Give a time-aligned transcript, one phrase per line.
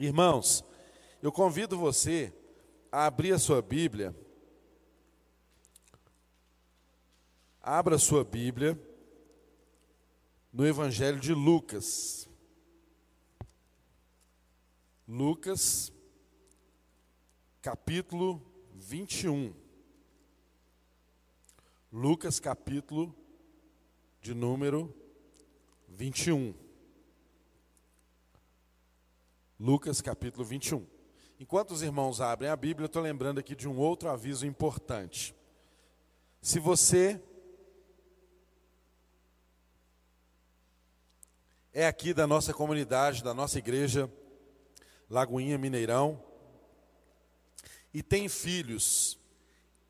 [0.00, 0.64] Irmãos,
[1.20, 2.32] eu convido você
[2.90, 4.16] a abrir a sua Bíblia.
[7.60, 8.80] Abra a sua Bíblia
[10.50, 12.26] no Evangelho de Lucas.
[15.06, 15.92] Lucas,
[17.60, 18.40] capítulo
[18.76, 19.54] 21.
[21.92, 23.14] Lucas, capítulo
[24.22, 24.94] de número
[25.90, 26.69] 21.
[29.62, 30.86] Lucas capítulo 21.
[31.38, 35.34] Enquanto os irmãos abrem a Bíblia, eu estou lembrando aqui de um outro aviso importante.
[36.40, 37.22] Se você
[41.74, 44.10] é aqui da nossa comunidade, da nossa igreja,
[45.10, 46.24] Lagoinha Mineirão,
[47.92, 49.18] e tem filhos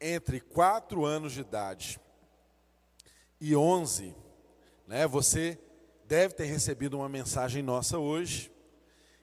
[0.01, 2.01] entre 4 anos de idade
[3.41, 4.17] e 11,
[4.85, 5.57] né, você
[6.07, 8.51] deve ter recebido uma mensagem nossa hoje.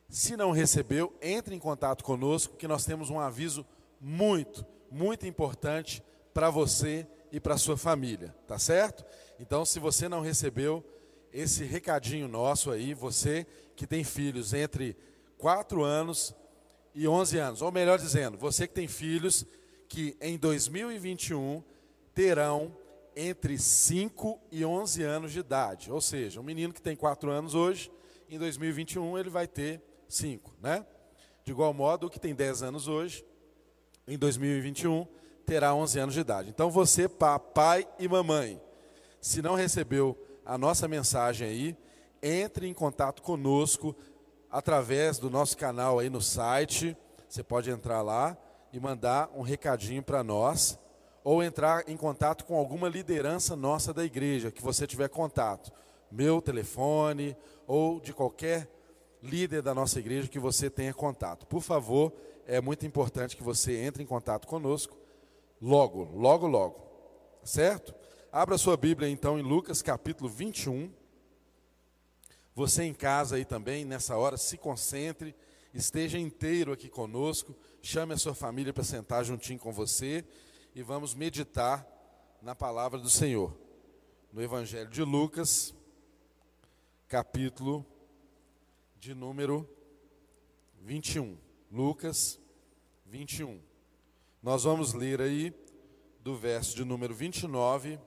[0.10, 3.66] Se não recebeu, entre em contato conosco, que nós temos um aviso
[4.00, 6.02] muito, muito importante
[6.34, 9.04] para você e para sua família, tá certo?
[9.40, 10.84] Então, se você não recebeu
[11.34, 14.96] esse recadinho nosso aí, você que tem filhos entre
[15.38, 16.34] 4 anos
[16.96, 19.46] e 11 anos, ou melhor dizendo, você que tem filhos
[19.90, 21.64] que em 2021
[22.14, 22.76] terão
[23.16, 25.92] entre 5 e 11 anos de idade.
[25.92, 27.92] Ou seja, um menino que tem 4 anos hoje,
[28.30, 30.86] em 2021 ele vai ter 5, né?
[31.44, 33.26] De igual modo, o que tem 10 anos hoje,
[34.08, 35.08] em 2021
[35.46, 36.50] terá 11 anos de idade.
[36.50, 38.62] Então você, papai e mamãe,
[39.22, 41.78] se não recebeu a nossa mensagem aí,
[42.22, 43.96] entre em contato conosco
[44.50, 46.96] através do nosso canal aí no site.
[47.28, 48.38] Você pode entrar lá
[48.72, 50.80] e mandar um recadinho para nós
[51.24, 55.72] ou entrar em contato com alguma liderança nossa da igreja, que você tiver contato,
[56.10, 57.36] meu telefone
[57.68, 58.70] ou de qualquer
[59.22, 61.46] líder da nossa igreja que você tenha contato.
[61.46, 62.14] Por favor,
[62.46, 64.98] é muito importante que você entre em contato conosco
[65.62, 66.88] logo, logo, logo.
[67.44, 67.94] Certo?
[68.32, 70.92] Abra sua Bíblia então em Lucas capítulo 21.
[72.56, 75.36] Você em casa aí também, nessa hora, se concentre,
[75.74, 80.26] esteja inteiro aqui conosco, chame a sua família para sentar juntinho com você
[80.74, 81.88] e vamos meditar
[82.42, 83.56] na palavra do Senhor.
[84.34, 85.74] No Evangelho de Lucas,
[87.08, 87.86] capítulo
[89.00, 89.68] de número
[90.82, 91.38] 21.
[91.72, 92.40] Lucas
[93.06, 93.62] 21.
[94.42, 95.54] Nós vamos ler aí
[96.20, 98.00] do verso de número 29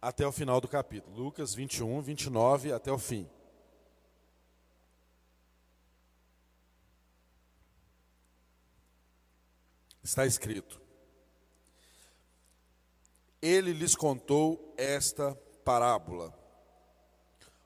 [0.00, 1.16] até o final do capítulo.
[1.16, 3.28] Lucas 21, 29 até o fim.
[10.02, 10.80] Está escrito:
[13.42, 15.34] Ele lhes contou esta
[15.64, 16.36] parábola.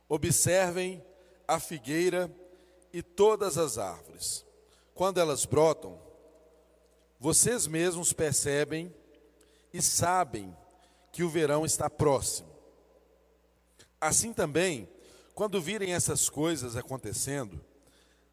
[0.08, 1.02] Observem
[1.46, 2.30] a figueira
[2.92, 4.44] e todas as árvores.
[4.94, 5.98] Quando elas brotam,
[7.18, 8.94] vocês mesmos percebem
[9.72, 10.56] e sabem
[11.12, 12.48] que o verão está próximo.
[14.00, 14.88] Assim também,
[15.34, 17.64] quando virem essas coisas acontecendo,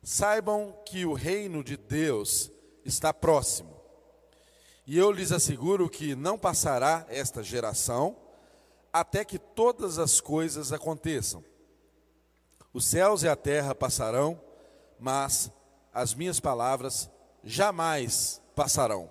[0.04, 2.52] saibam que o reino de Deus
[2.84, 3.80] está próximo.
[4.86, 8.18] E eu lhes asseguro que não passará esta geração
[8.92, 11.44] até que todas as coisas aconteçam.
[12.74, 14.40] Os céus e a terra passarão,
[15.00, 15.52] mas
[15.94, 17.10] as minhas palavras
[17.44, 19.10] jamais passarão.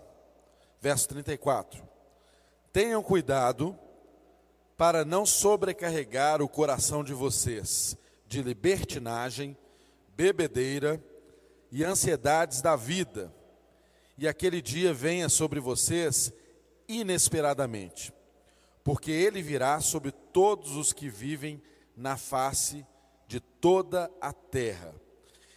[0.80, 1.82] Verso 34.
[2.72, 3.78] Tenham cuidado
[4.76, 9.56] para não sobrecarregar o coração de vocês de libertinagem,
[10.16, 11.02] bebedeira
[11.70, 13.32] e ansiedades da vida
[14.20, 16.30] e aquele dia venha sobre vocês
[16.86, 18.12] inesperadamente,
[18.84, 21.62] porque ele virá sobre todos os que vivem
[21.96, 22.86] na face de
[23.38, 24.94] toda a terra.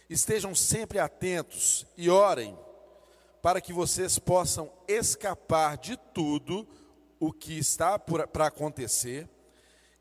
[0.08, 2.56] Estejam sempre atentos e orem
[3.42, 6.68] para que vocês possam escapar de tudo
[7.18, 9.28] o que está para acontecer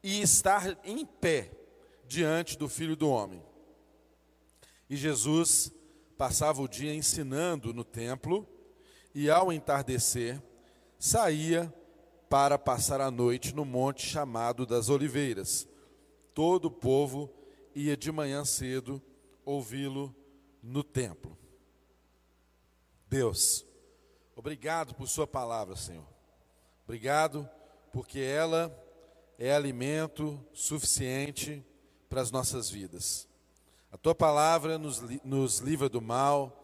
[0.04, 1.52] e estar em pé
[2.06, 3.42] diante do Filho do Homem.
[4.90, 5.72] E Jesus
[6.18, 8.48] passava o dia ensinando no templo
[9.16, 10.42] e ao entardecer
[11.00, 11.74] saía
[12.30, 15.68] para passar a noite no monte chamado das Oliveiras.
[16.34, 17.30] Todo o povo
[17.76, 19.02] ia de manhã cedo
[19.46, 20.16] ouvi-lo
[20.62, 21.38] no templo.
[23.08, 23.66] Deus,
[24.36, 26.08] obrigado por Sua palavra, Senhor.
[26.84, 27.50] Obrigado
[27.92, 28.72] porque ela
[29.38, 31.64] é alimento suficiente
[32.10, 33.28] para as nossas vidas.
[33.92, 36.64] A Tua palavra nos, nos livra do mal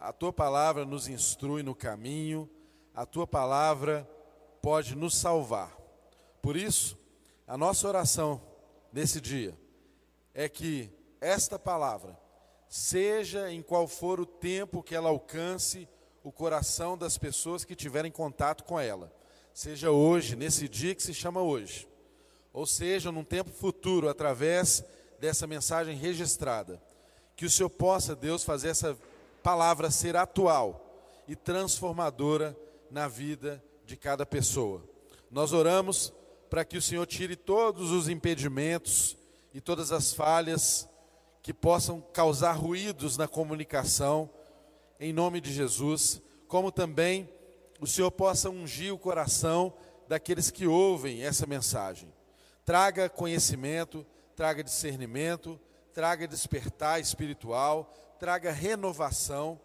[0.00, 2.48] a tua palavra nos instrui no caminho,
[2.94, 4.08] a tua palavra
[4.62, 5.76] pode nos salvar.
[6.40, 6.98] Por isso,
[7.46, 8.40] a nossa oração
[8.90, 9.54] nesse dia
[10.34, 10.90] é que
[11.20, 12.18] esta palavra
[12.68, 15.88] seja em qual for o tempo que ela alcance
[16.22, 19.12] o coração das pessoas que tiverem contato com ela.
[19.52, 21.88] Seja hoje, nesse dia que se chama hoje,
[22.52, 24.84] ou seja, num tempo futuro, através
[25.18, 26.80] dessa mensagem registrada.
[27.36, 28.96] Que o Senhor possa, Deus, fazer essa
[29.42, 30.86] palavra ser atual
[31.26, 32.56] e transformadora
[32.90, 34.82] na vida de cada pessoa.
[35.30, 36.12] Nós oramos
[36.48, 39.16] para que o Senhor tire todos os impedimentos
[39.52, 40.88] e todas as falhas
[41.42, 44.30] que possam causar ruídos na comunicação,
[44.98, 47.28] em nome de Jesus, como também
[47.80, 49.72] o Senhor possa ungir o coração
[50.06, 52.12] daqueles que ouvem essa mensagem.
[52.64, 54.06] Traga conhecimento,
[54.36, 55.58] traga discernimento,
[55.92, 59.58] traga despertar espiritual, traga renovação,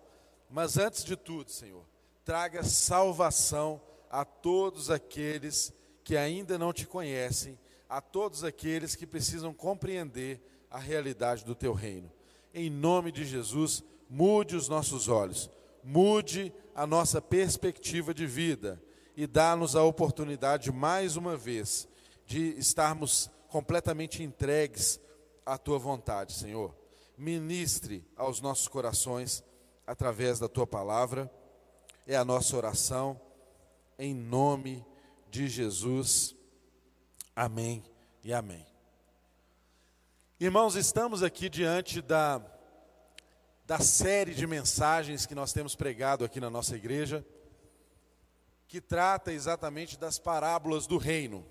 [0.49, 1.85] mas antes de tudo, Senhor,
[2.23, 5.73] traga salvação a todos aqueles
[6.03, 7.59] que ainda não te conhecem,
[7.89, 12.11] a todos aqueles que precisam compreender a realidade do teu reino.
[12.53, 15.49] Em nome de Jesus, mude os nossos olhos,
[15.83, 18.81] mude a nossa perspectiva de vida
[19.15, 21.87] e dá-nos a oportunidade mais uma vez
[22.25, 24.99] de estarmos completamente entregues
[25.45, 26.75] à tua vontade, Senhor.
[27.17, 29.43] Ministre aos nossos corações
[29.87, 31.31] através da tua palavra.
[32.05, 33.19] É a nossa oração
[33.97, 34.85] em nome
[35.29, 36.35] de Jesus.
[37.35, 37.83] Amém
[38.23, 38.65] e amém.
[40.39, 42.41] Irmãos, estamos aqui diante da,
[43.65, 47.25] da série de mensagens que nós temos pregado aqui na nossa igreja,
[48.69, 51.45] que trata exatamente das parábolas do reino.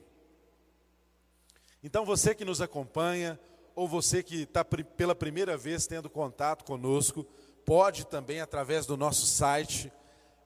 [1.82, 3.38] Então, você que nos acompanha,
[3.75, 7.25] ou você que está pela primeira vez tendo contato conosco,
[7.66, 9.92] pode também, através do nosso site,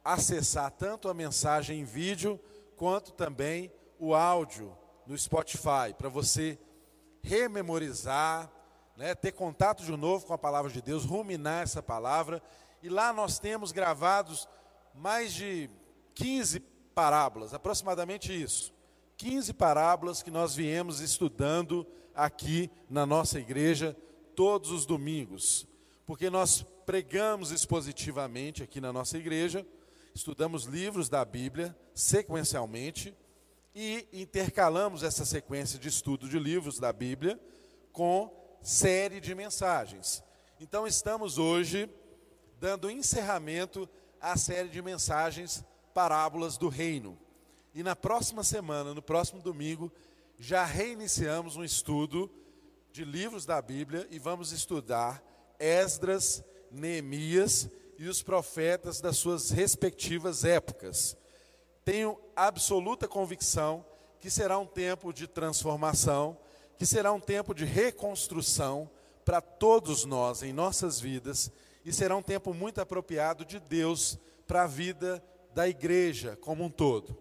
[0.04, 2.40] acessar tanto a mensagem em vídeo,
[2.74, 4.76] quanto também o áudio
[5.08, 6.58] no Spotify, para você
[7.22, 8.52] rememorizar,
[8.94, 12.42] né, ter contato de novo com a palavra de Deus, ruminar essa palavra.
[12.82, 14.46] E lá nós temos gravados
[14.94, 15.70] mais de
[16.14, 16.60] 15
[16.94, 18.74] parábolas, aproximadamente isso.
[19.16, 23.96] 15 parábolas que nós viemos estudando aqui na nossa igreja
[24.36, 25.66] todos os domingos,
[26.04, 29.66] porque nós pregamos expositivamente aqui na nossa igreja,
[30.14, 33.16] estudamos livros da Bíblia sequencialmente
[33.80, 37.38] e intercalamos essa sequência de estudo de livros da Bíblia
[37.92, 38.28] com
[38.60, 40.20] série de mensagens.
[40.58, 41.88] Então estamos hoje
[42.58, 43.88] dando encerramento
[44.20, 45.64] à série de mensagens
[45.94, 47.16] Parábolas do Reino.
[47.72, 49.92] E na próxima semana, no próximo domingo,
[50.40, 52.28] já reiniciamos um estudo
[52.90, 55.22] de livros da Bíblia e vamos estudar
[55.56, 56.42] Esdras,
[56.72, 61.16] Neemias e os profetas das suas respectivas épocas
[61.90, 63.82] tenho absoluta convicção
[64.20, 66.36] que será um tempo de transformação,
[66.76, 68.90] que será um tempo de reconstrução
[69.24, 71.50] para todos nós em nossas vidas
[71.86, 75.24] e será um tempo muito apropriado de Deus para a vida
[75.54, 77.16] da igreja como um todo.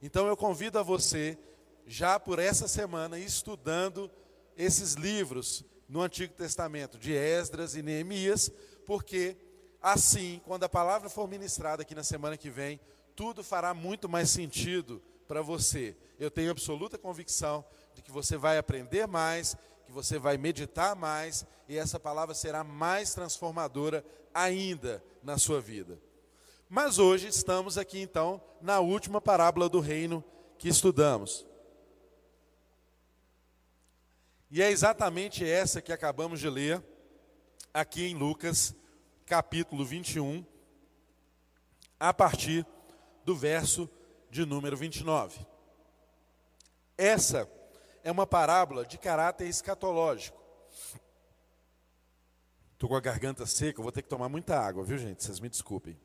[0.00, 1.36] Então eu convido a você,
[1.84, 4.08] já por essa semana, estudando
[4.56, 8.52] esses livros no Antigo Testamento, de Esdras e Neemias,
[8.86, 9.36] porque
[9.80, 12.78] assim, quando a palavra for ministrada aqui na semana que vem,
[13.14, 15.96] tudo fará muito mais sentido para você.
[16.18, 17.64] Eu tenho absoluta convicção
[17.94, 19.56] de que você vai aprender mais,
[19.86, 24.04] que você vai meditar mais e essa palavra será mais transformadora
[24.34, 25.98] ainda na sua vida.
[26.68, 30.24] Mas hoje estamos aqui então na última parábola do reino
[30.58, 31.46] que estudamos.
[34.50, 36.82] E é exatamente essa que acabamos de ler
[37.72, 38.74] aqui em Lucas,
[39.24, 40.44] capítulo 21,
[41.98, 42.66] a partir
[43.24, 43.88] do verso
[44.30, 45.46] de número 29.
[46.96, 47.50] Essa
[48.02, 50.40] é uma parábola de caráter escatológico.
[52.72, 55.22] Estou com a garganta seca, vou ter que tomar muita água, viu gente?
[55.22, 55.96] Vocês me desculpem.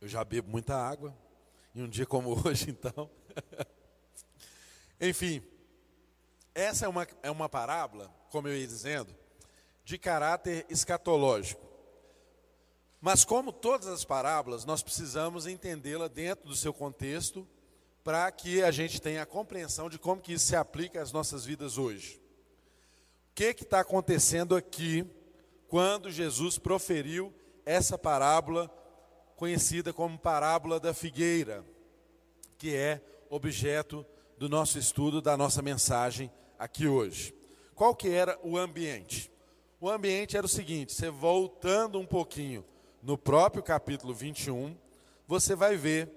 [0.00, 1.16] Eu já bebo muita água,
[1.74, 3.10] em um dia como hoje, então.
[5.00, 5.42] Enfim,
[6.56, 9.14] essa é uma, é uma parábola, como eu ia dizendo,
[9.84, 11.60] de caráter escatológico.
[12.98, 17.46] Mas, como todas as parábolas, nós precisamos entendê-la dentro do seu contexto
[18.02, 21.44] para que a gente tenha a compreensão de como que isso se aplica às nossas
[21.44, 22.18] vidas hoje.
[23.30, 25.04] O que está acontecendo aqui
[25.68, 27.34] quando Jesus proferiu
[27.66, 28.70] essa parábola
[29.36, 31.62] conhecida como parábola da figueira,
[32.56, 34.06] que é objeto
[34.38, 37.34] do nosso estudo, da nossa mensagem aqui hoje.
[37.74, 39.30] Qual que era o ambiente?
[39.80, 42.64] O ambiente era o seguinte, você voltando um pouquinho
[43.02, 44.76] no próprio capítulo 21,
[45.28, 46.10] você vai ver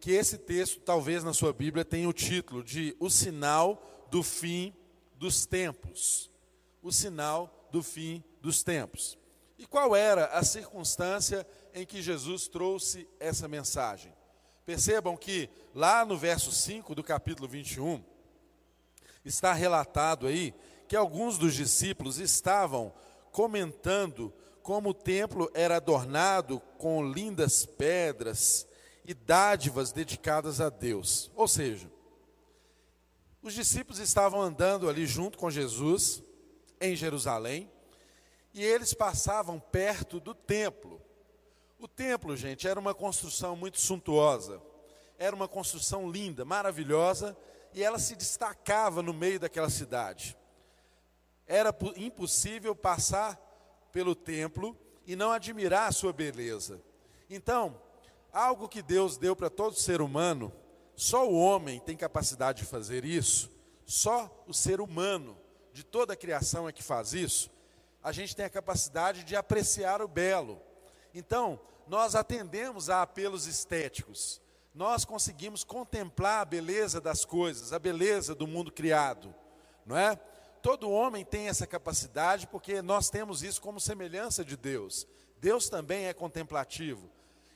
[0.00, 4.74] que esse texto, talvez na sua Bíblia, tenha o título de O Sinal do Fim
[5.16, 6.30] dos Tempos.
[6.82, 9.18] O Sinal do Fim dos Tempos.
[9.58, 14.14] E qual era a circunstância em que Jesus trouxe essa mensagem?
[14.64, 18.02] Percebam que lá no verso 5 do capítulo 21,
[19.24, 20.54] está relatado aí
[20.88, 22.92] que alguns dos discípulos estavam
[23.30, 28.66] comentando como o templo era adornado com lindas pedras
[29.04, 31.30] e dádivas dedicadas a Deus.
[31.34, 31.90] Ou seja,
[33.42, 36.22] os discípulos estavam andando ali junto com Jesus
[36.80, 37.70] em Jerusalém
[38.52, 41.00] e eles passavam perto do templo.
[41.78, 44.60] O templo, gente, era uma construção muito suntuosa,
[45.18, 47.36] era uma construção linda, maravilhosa
[47.72, 50.36] e ela se destacava no meio daquela cidade.
[51.46, 53.38] Era impossível passar
[53.92, 56.80] pelo templo e não admirar a sua beleza.
[57.28, 57.80] Então,
[58.32, 60.52] algo que Deus deu para todo ser humano,
[60.94, 63.50] só o homem tem capacidade de fazer isso,
[63.84, 65.36] só o ser humano
[65.72, 67.50] de toda a criação é que faz isso.
[68.02, 70.60] A gente tem a capacidade de apreciar o belo.
[71.14, 74.39] Então, nós atendemos a apelos estéticos.
[74.74, 79.34] Nós conseguimos contemplar a beleza das coisas, a beleza do mundo criado,
[79.84, 80.18] não é?
[80.60, 85.06] todo homem tem essa capacidade porque nós temos isso como semelhança de Deus.
[85.40, 87.10] Deus também é contemplativo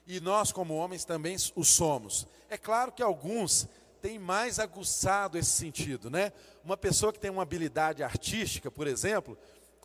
[0.07, 2.27] e nós, como homens, também o somos.
[2.49, 3.69] É claro que alguns
[4.01, 6.33] têm mais aguçado esse sentido, né?
[6.63, 9.37] Uma pessoa que tem uma habilidade artística, por exemplo,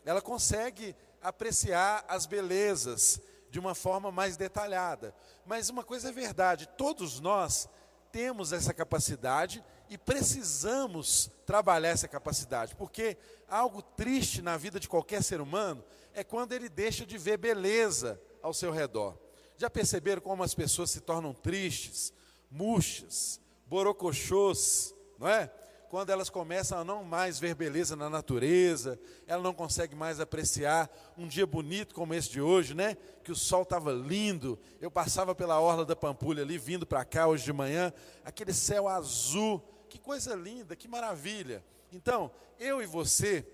[0.04, 3.20] ela consegue apreciar as belezas
[3.50, 5.14] de uma forma mais detalhada.
[5.44, 7.68] Mas uma coisa é verdade: todos nós
[8.12, 13.16] temos essa capacidade e precisamos trabalhar essa capacidade, porque
[13.48, 18.20] algo triste na vida de qualquer ser humano é quando ele deixa de ver beleza
[18.42, 19.18] ao seu redor.
[19.56, 22.12] Já perceberam como as pessoas se tornam tristes,
[22.50, 25.52] murchas, borocochôs, não é?
[25.90, 30.88] Quando elas começam a não mais ver beleza na natureza, ela não consegue mais apreciar
[31.18, 32.96] um dia bonito como esse de hoje, né?
[33.24, 34.56] Que o sol estava lindo.
[34.80, 37.92] Eu passava pela orla da Pampulha ali, vindo para cá hoje de manhã,
[38.24, 41.64] aquele céu azul, que coisa linda, que maravilha.
[41.90, 43.44] Então, eu e você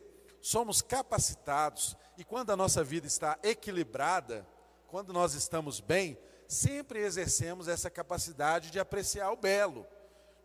[0.42, 4.46] somos capacitados, e quando a nossa vida está equilibrada,
[4.88, 9.86] quando nós estamos bem, sempre exercemos essa capacidade de apreciar o belo.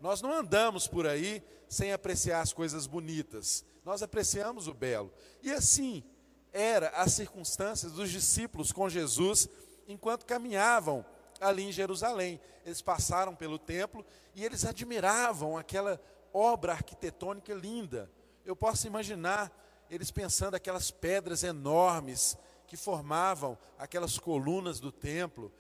[0.02, 5.14] Nós não andamos por aí sem apreciar as coisas bonitas, nós apreciamos o belo.
[5.42, 6.04] E assim
[6.52, 9.48] era as circunstâncias dos discípulos com Jesus
[9.88, 11.06] enquanto caminhavam
[11.40, 12.42] ali em Jerusalém.
[12.66, 14.06] Eles passaram pelo templo
[14.36, 16.02] e eles admiravam aquela
[16.34, 18.12] obra arquitetônica linda.
[18.44, 19.52] Eu posso imaginar
[19.90, 25.52] eles pensando aquelas pedras enormes que formavam aquelas colunas do templo,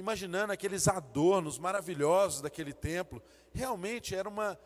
[0.00, 3.22] imaginando aqueles adornos maravilhosos daquele templo.
[3.52, 4.58] Realmente era uma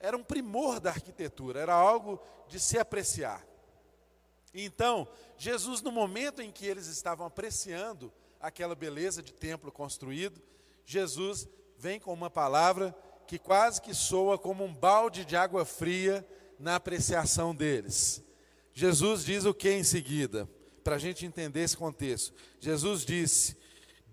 [0.00, 3.44] era um primor da arquitetura, era algo de se apreciar.
[4.54, 10.40] Então, Jesus, no momento em que eles estavam apreciando aquela beleza de templo construído,
[10.86, 12.94] Jesus vem com uma palavra
[13.26, 16.26] que quase que soa como um balde de água fria
[16.58, 18.22] na apreciação deles.
[18.72, 20.48] Jesus diz o que em seguida?
[20.82, 22.32] Para a gente entender esse contexto.
[22.60, 23.56] Jesus disse,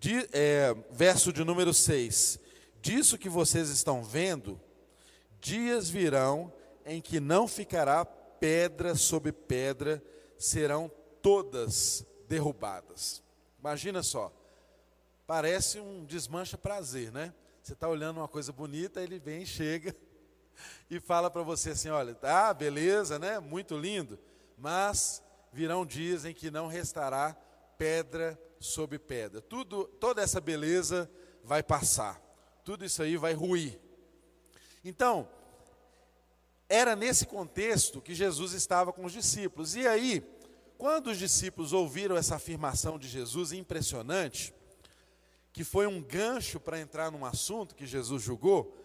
[0.05, 2.39] de, é, verso de número 6:
[2.79, 4.62] Disso que vocês estão vendo,
[5.41, 6.53] dias virão
[6.85, 10.03] em que não ficará pedra sobre pedra,
[10.38, 10.91] serão
[11.24, 13.24] todas derrubadas.
[13.59, 14.31] Imagina só,
[15.25, 17.33] parece um desmancha prazer, né?
[17.63, 19.95] Você está olhando uma coisa bonita, ele vem, chega
[20.88, 23.39] e fala para você assim: olha, tá, beleza, né?
[23.39, 24.19] Muito lindo,
[24.55, 27.35] mas virão dias em que não restará
[27.77, 29.41] pedra sobre pedra.
[29.41, 31.10] Tudo, toda essa beleza
[31.44, 32.22] vai passar.
[32.63, 33.79] Tudo isso aí vai ruir.
[34.84, 35.27] Então,
[36.67, 39.75] era nesse contexto que Jesus estava com os discípulos.
[39.75, 40.24] E aí,
[40.77, 44.53] quando os discípulos ouviram essa afirmação de Jesus impressionante,
[45.53, 48.75] que foi um gancho para entrar num assunto que Jesus julgou,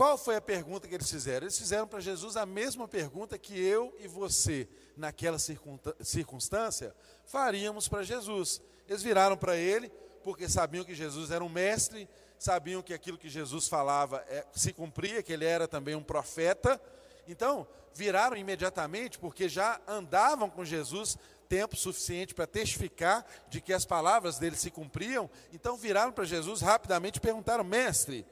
[0.00, 1.44] qual foi a pergunta que eles fizeram?
[1.44, 4.66] Eles fizeram para Jesus a mesma pergunta que eu e você,
[4.96, 6.94] naquela circunstância,
[7.26, 8.62] faríamos para Jesus.
[8.88, 9.92] Eles viraram para ele,
[10.24, 14.72] porque sabiam que Jesus era um mestre, sabiam que aquilo que Jesus falava é, se
[14.72, 16.80] cumpria, que ele era também um profeta.
[17.28, 23.84] Então, viraram imediatamente, porque já andavam com Jesus tempo suficiente para testificar de que as
[23.84, 25.28] palavras dele se cumpriam.
[25.52, 28.24] Então, viraram para Jesus rapidamente e perguntaram: Mestre,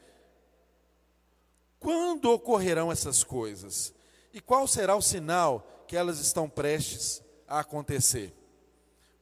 [1.78, 3.94] quando ocorrerão essas coisas?
[4.32, 8.34] E qual será o sinal que elas estão prestes a acontecer?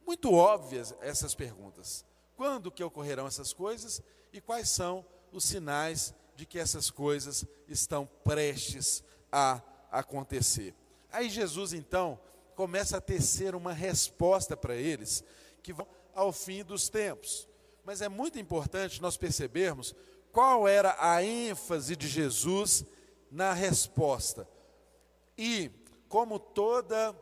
[0.05, 2.05] Muito óbvias essas perguntas.
[2.35, 8.05] Quando que ocorrerão essas coisas e quais são os sinais de que essas coisas estão
[8.23, 9.61] prestes a
[9.91, 10.73] acontecer.
[11.11, 12.19] Aí Jesus então
[12.55, 15.23] começa a tecer uma resposta para eles
[15.61, 17.47] que vão ao fim dos tempos.
[17.83, 19.95] Mas é muito importante nós percebermos
[20.31, 22.85] qual era a ênfase de Jesus
[23.31, 24.47] na resposta.
[25.37, 25.71] E,
[26.07, 27.15] como toda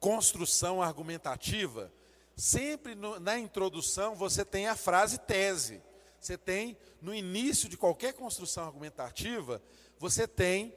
[0.00, 1.92] construção argumentativa,
[2.36, 5.82] sempre no, na introdução você tem a frase tese.
[6.20, 9.62] Você tem, no início de qualquer construção argumentativa,
[9.98, 10.74] você tem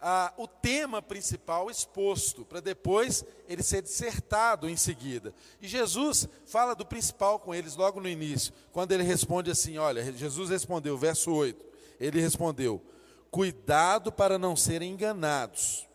[0.00, 5.34] ah, o tema principal exposto, para depois ele ser dissertado em seguida.
[5.60, 10.12] E Jesus fala do principal com eles logo no início, quando ele responde assim: olha,
[10.12, 11.64] Jesus respondeu, verso 8,
[11.98, 12.82] ele respondeu:
[13.30, 15.88] Cuidado para não serem enganados,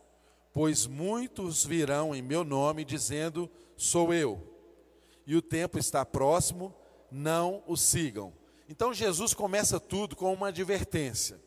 [0.51, 4.41] pois muitos virão em meu nome dizendo: Sou eu,
[5.27, 6.73] e o tempo está próximo,
[7.11, 8.33] não o sigam.
[8.67, 11.39] Então Jesus começa tudo com uma advertência,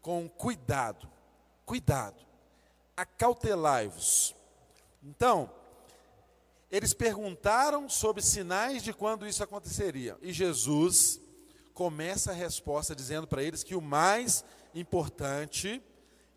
[0.00, 1.15] com cuidado
[1.66, 2.24] cuidado,
[2.96, 4.34] acautelai-vos.
[5.02, 5.50] Então,
[6.70, 10.16] eles perguntaram sobre sinais de quando isso aconteceria.
[10.22, 11.20] E Jesus
[11.74, 14.44] começa a resposta dizendo para eles que o mais
[14.74, 15.82] importante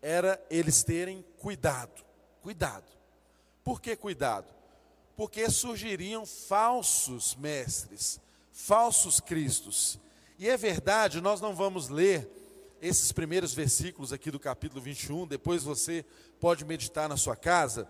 [0.02, 2.04] era eles terem cuidado.
[2.42, 2.86] Cuidado.
[3.62, 4.52] Por que cuidado?
[5.16, 8.20] Porque surgiriam falsos mestres,
[8.52, 9.98] falsos cristos.
[10.38, 12.39] E é verdade, nós não vamos ler
[12.80, 16.04] esses primeiros versículos aqui do capítulo 21, depois você
[16.38, 17.88] pode meditar na sua casa,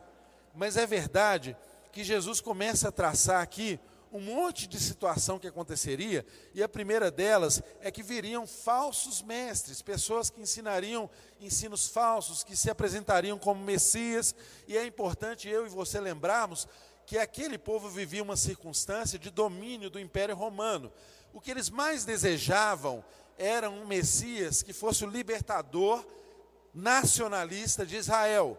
[0.54, 1.56] mas é verdade
[1.92, 3.78] que Jesus começa a traçar aqui
[4.12, 9.82] um monte de situação que aconteceria, e a primeira delas é que viriam falsos mestres,
[9.82, 11.08] pessoas que ensinariam
[11.40, 14.34] ensinos falsos, que se apresentariam como Messias,
[14.66, 16.66] e é importante eu e você lembrarmos
[17.06, 20.92] que aquele povo vivia uma circunstância de domínio do Império Romano.
[21.32, 23.04] O que eles mais desejavam
[23.40, 26.04] era um Messias que fosse o libertador
[26.74, 28.58] nacionalista de Israel.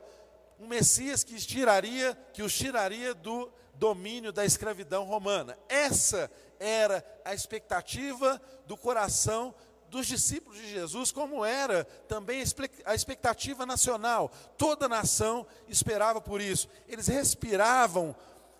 [0.60, 5.56] Um Messias que tiraria, que os tiraria do domínio da escravidão romana.
[5.70, 9.54] Essa era a expectativa do coração
[9.88, 12.44] dos discípulos de Jesus, como era também
[12.84, 14.32] a expectativa nacional.
[14.58, 16.67] Toda nação esperava por isso.
[16.88, 18.15] Eles respiravam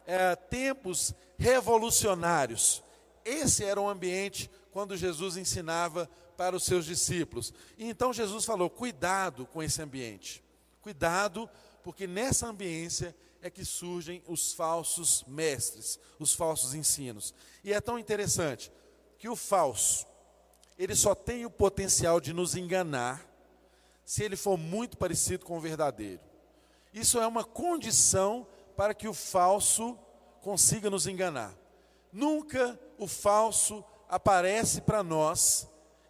[0.06, 2.84] é, tempos revolucionários.
[3.26, 7.54] Esse era o ambiente quando Jesus ensinava para os seus discípulos.
[7.78, 10.44] E então Jesus falou: cuidado com esse ambiente,
[10.82, 11.50] cuidado,
[11.84, 17.34] porque nessa ambiência é que surgem os falsos mestres, os falsos ensinos.
[17.64, 18.72] E é tão interessante
[19.18, 20.06] que o falso,
[20.78, 23.28] ele só tem o potencial de nos enganar
[24.06, 26.22] se ele for muito parecido com o verdadeiro.
[26.94, 29.98] Isso é uma condição para que o falso
[30.42, 31.56] consiga nos enganar.
[32.12, 35.66] Nunca o falso aparece para nós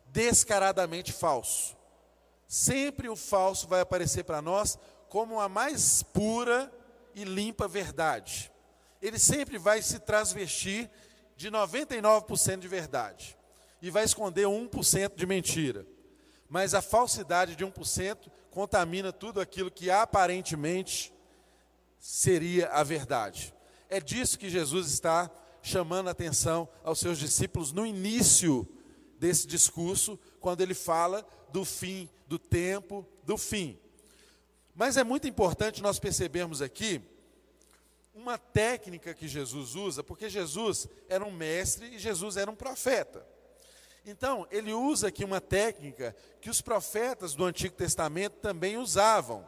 [0.07, 1.77] descaradamente falso.
[2.47, 6.73] Sempre o falso vai aparecer para nós como a mais pura
[7.13, 8.51] e limpa verdade.
[8.99, 10.89] Ele sempre vai se transvestir
[11.37, 13.37] de 99% de verdade
[13.81, 15.85] e vai esconder 1% de mentira.
[16.49, 21.13] Mas a falsidade de 1% contamina tudo aquilo que aparentemente
[21.99, 23.53] seria a verdade.
[23.87, 25.29] É disso que Jesus está
[25.61, 28.67] chamando a atenção aos seus discípulos no início
[29.19, 33.77] desse discurso, quando ele fala do fim, do tempo, do fim.
[34.73, 37.01] Mas é muito importante nós percebermos aqui
[38.13, 43.25] uma técnica que Jesus usa, porque Jesus era um mestre e Jesus era um profeta.
[44.05, 49.47] Então, ele usa aqui uma técnica que os profetas do Antigo Testamento também usavam,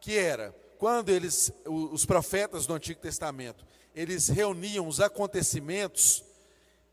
[0.00, 6.24] que era quando eles, os profetas do Antigo Testamento, eles reuniam os acontecimentos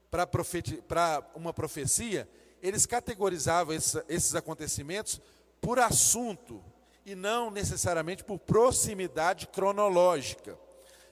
[0.09, 2.29] para uma profecia,
[2.61, 5.19] eles categorizavam esses, acontecimentos
[5.59, 6.63] por assunto
[7.05, 10.57] e não necessariamente por proximidade cronológica.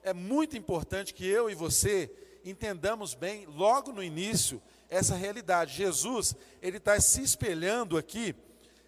[0.03, 2.11] É muito importante que eu e você
[2.45, 5.75] entendamos bem, logo no início, essa realidade.
[5.75, 8.35] Jesus, ele está se espelhando aqui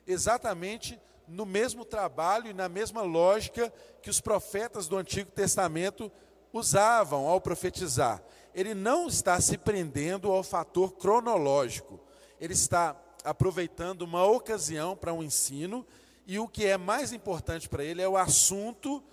[0.06, 6.12] exatamente no mesmo trabalho e na mesma lógica que os profetas do Antigo Testamento
[6.54, 8.24] usavam ao profetizar.
[8.54, 12.00] Ele não está se prendendo ao fator cronológico,
[12.40, 15.86] ele está aproveitando uma ocasião para um ensino,
[16.26, 19.04] e o que é mais importante para ele é o assunto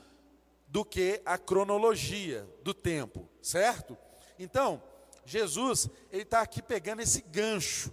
[0.66, 3.96] do que a cronologia do tempo, certo?
[4.38, 4.82] Então,
[5.24, 7.92] Jesus, ele está aqui pegando esse gancho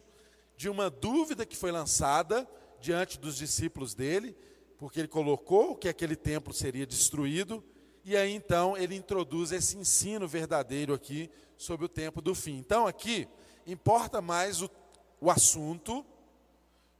[0.57, 2.47] de uma dúvida que foi lançada
[2.79, 4.35] diante dos discípulos dele,
[4.77, 7.63] porque ele colocou que aquele templo seria destruído,
[8.05, 12.57] e aí então ele introduz esse ensino verdadeiro aqui sobre o tempo do fim.
[12.57, 13.27] Então aqui
[13.65, 14.69] importa mais o
[15.19, 16.05] o assunto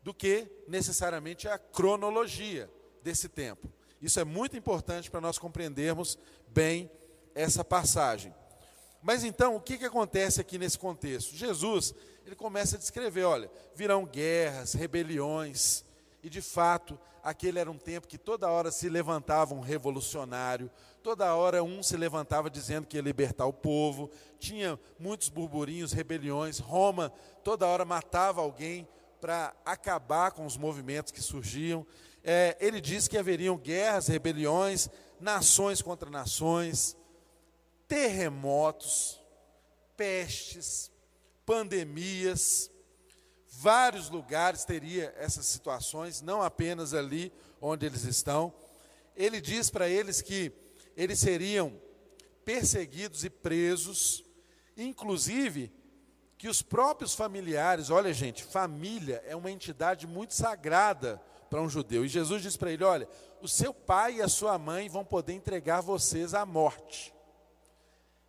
[0.02, 2.70] do que necessariamente a cronologia
[3.04, 3.72] desse tempo.
[4.02, 6.90] Isso é muito importante para nós compreendermos bem
[7.34, 8.34] essa passagem.
[9.02, 11.36] Mas então, o que, que acontece aqui nesse contexto?
[11.36, 11.94] Jesus,
[12.26, 15.86] ele começa a descrever, olha, virão guerras, rebeliões,
[16.26, 20.72] e de fato, aquele era um tempo que toda hora se levantava um revolucionário,
[21.04, 24.10] toda hora um se levantava dizendo que ia libertar o povo,
[24.40, 28.88] tinha muitos burburinhos, rebeliões, Roma toda hora matava alguém
[29.22, 31.86] para acabar com os movimentos que surgiam.
[32.24, 36.98] É, ele diz que haveriam guerras, rebeliões, nações contra nações,
[37.88, 39.22] terremotos,
[39.96, 40.92] pestes,
[41.46, 42.72] pandemias,
[43.58, 48.54] vários lugares teria essas situações, não apenas ali onde eles estão.
[49.16, 50.52] Ele diz para eles que
[50.96, 51.74] eles seriam
[52.44, 54.24] perseguidos e presos,
[54.78, 55.72] inclusive
[56.38, 62.04] que os próprios familiares, olha gente, família é uma entidade muito sagrada para um judeu.
[62.04, 63.08] E Jesus diz para ele: olha,
[63.42, 67.14] o seu pai e a sua mãe vão poder entregar vocês à morte.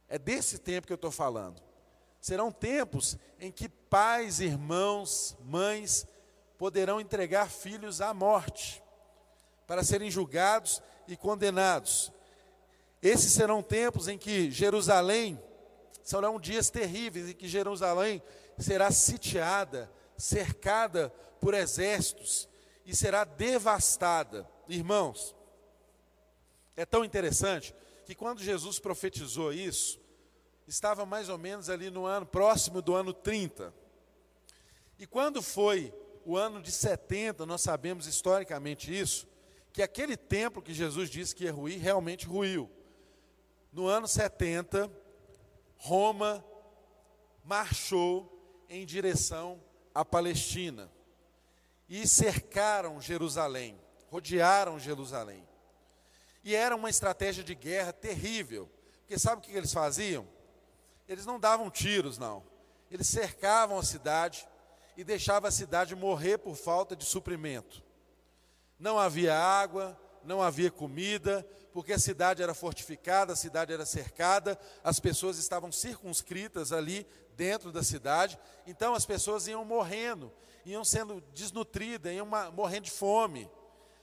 [0.08, 1.65] É desse tempo que eu estou falando.
[2.26, 6.04] Serão tempos em que pais, irmãos, mães
[6.58, 8.82] poderão entregar filhos à morte
[9.64, 12.10] para serem julgados e condenados.
[13.00, 15.40] Esses serão tempos em que Jerusalém
[16.02, 18.20] serão dias terríveis em que Jerusalém
[18.58, 21.10] será sitiada, cercada
[21.40, 22.48] por exércitos
[22.84, 24.50] e será devastada.
[24.66, 25.32] Irmãos,
[26.76, 27.72] é tão interessante
[28.04, 30.04] que quando Jesus profetizou isso,
[30.66, 33.72] estava mais ou menos ali no ano próximo do ano 30.
[34.98, 39.28] E quando foi o ano de 70, nós sabemos historicamente isso,
[39.72, 42.70] que aquele templo que Jesus disse que ia ruir, realmente ruiu.
[43.72, 44.90] No ano 70,
[45.76, 46.44] Roma
[47.44, 49.62] marchou em direção
[49.94, 50.90] à Palestina
[51.88, 53.78] e cercaram Jerusalém,
[54.10, 55.46] rodearam Jerusalém.
[56.42, 58.70] E era uma estratégia de guerra terrível.
[59.00, 60.26] Porque sabe o que eles faziam?
[61.08, 62.42] Eles não davam tiros, não.
[62.90, 64.46] Eles cercavam a cidade
[64.96, 67.82] e deixavam a cidade morrer por falta de suprimento.
[68.78, 74.58] Não havia água, não havia comida, porque a cidade era fortificada, a cidade era cercada,
[74.82, 80.32] as pessoas estavam circunscritas ali dentro da cidade, então as pessoas iam morrendo,
[80.64, 83.50] iam sendo desnutridas, iam morrendo de fome.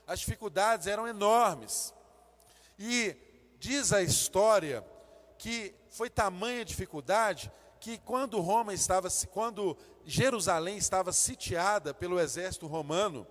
[0.06, 1.92] As dificuldades eram enormes.
[2.78, 3.16] E
[3.58, 4.84] diz a história
[5.44, 9.76] que foi tamanha dificuldade que quando Roma estava, quando
[10.06, 13.26] Jerusalém estava sitiada pelo exército romano,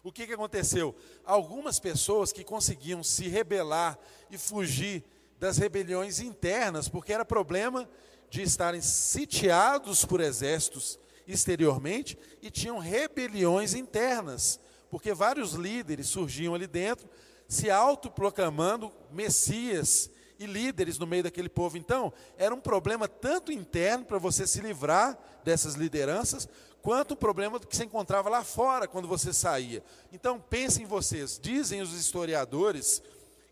[0.00, 0.94] o que, que aconteceu?
[1.24, 3.98] Algumas pessoas que conseguiam se rebelar
[4.30, 5.02] e fugir
[5.40, 7.90] das rebeliões internas, porque era problema
[8.30, 16.68] de estarem sitiados por exércitos exteriormente e tinham rebeliões internas, porque vários líderes surgiam ali
[16.68, 17.10] dentro
[17.48, 20.08] se autoproclamando Messias
[20.42, 21.76] e líderes no meio daquele povo.
[21.76, 26.48] Então, era um problema tanto interno para você se livrar dessas lideranças,
[26.80, 29.82] quanto o problema que se encontrava lá fora quando você saía.
[30.12, 33.02] Então, pensem vocês, dizem os historiadores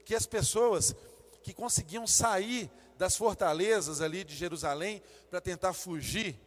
[0.04, 0.94] que as pessoas
[1.42, 6.38] que conseguiam sair das fortalezas ali de Jerusalém para tentar fugir,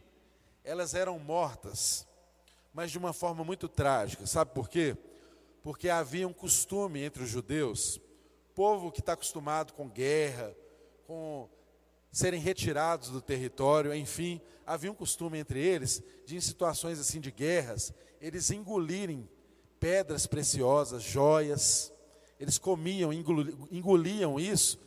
[0.63, 2.05] elas eram mortas,
[2.73, 4.25] mas de uma forma muito trágica.
[4.27, 4.95] Sabe por quê?
[5.63, 7.99] porque havia um costume entre os judeus,
[8.53, 10.55] povo que está acostumado com guerra,
[11.07, 11.49] com
[12.11, 17.31] serem retirados do território, enfim, havia um costume entre eles de em situações assim de
[17.31, 19.27] guerras, eles engolirem
[19.79, 21.91] pedras preciosas, joias,
[22.39, 24.79] eles comiam, engoliam isso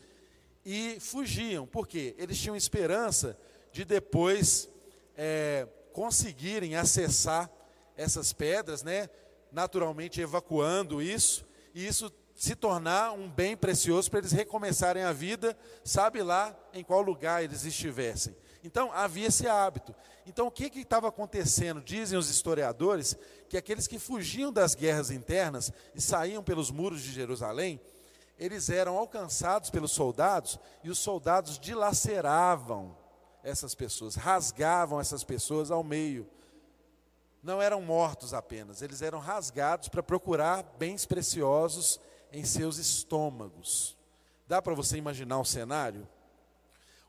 [0.64, 3.38] e fugiam, porque eles tinham esperança
[3.72, 4.68] de depois
[5.16, 7.50] é, conseguirem acessar
[7.96, 9.08] essas pedras, né?
[9.50, 15.56] naturalmente evacuando isso, e isso se tornar um bem precioso para eles recomeçarem a vida,
[15.82, 18.36] sabe lá em qual lugar eles estivessem.
[18.62, 19.94] Então havia esse hábito.
[20.26, 21.80] Então o que estava acontecendo?
[21.80, 23.16] Dizem os historiadores
[23.48, 27.80] que aqueles que fugiam das guerras internas e saíam pelos muros de Jerusalém,
[28.38, 32.94] eles eram alcançados pelos soldados e os soldados dilaceravam
[33.42, 36.28] essas pessoas, rasgavam essas pessoas ao meio
[37.46, 42.00] não eram mortos apenas, eles eram rasgados para procurar bens preciosos
[42.36, 43.96] em seus estômagos.
[44.46, 46.06] Dá para você imaginar o cenário?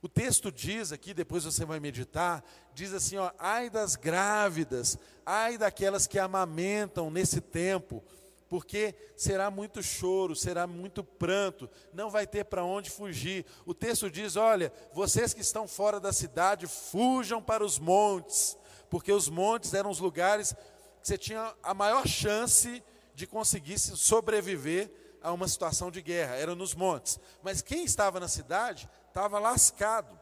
[0.02, 2.42] O texto diz aqui, depois você vai meditar,
[2.74, 8.02] diz assim: ó, ai das grávidas, ai daquelas que amamentam nesse tempo,
[8.48, 13.46] porque será muito choro, será muito pranto, não vai ter para onde fugir.
[13.66, 18.58] O texto diz: olha, vocês que estão fora da cidade, fujam para os montes,
[18.90, 20.54] porque os montes eram os lugares
[21.02, 22.82] que você tinha a maior chance
[23.14, 24.90] de conseguir sobreviver
[25.22, 27.20] a uma situação de guerra, era nos montes.
[27.42, 30.18] Mas quem estava na cidade estava lascado,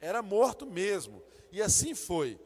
[0.00, 1.22] era morto mesmo.
[1.52, 2.38] E assim foi.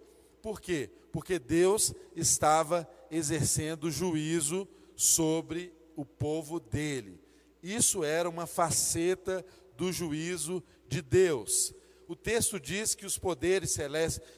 [0.42, 0.90] Por quê?
[1.12, 7.20] Porque Deus estava exercendo juízo sobre o povo dele.
[7.62, 9.44] Isso era uma faceta
[9.76, 11.72] do juízo de Deus.
[12.06, 13.76] O texto diz que os poderes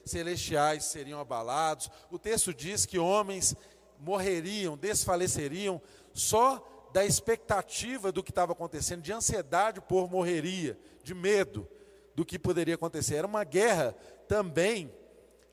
[0.05, 1.91] celestiais seriam abalados.
[2.11, 3.57] O texto diz que homens
[3.99, 11.69] morreriam, desfaleceriam só da expectativa do que estava acontecendo, de ansiedade por morreria, de medo
[12.15, 13.17] do que poderia acontecer.
[13.17, 13.95] Era uma guerra
[14.27, 14.91] também,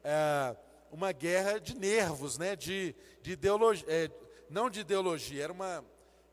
[0.06, 0.56] é,
[0.90, 2.56] uma guerra de nervos, né?
[2.56, 4.10] de, de ideologia, é,
[4.50, 5.84] não de ideologia, era uma,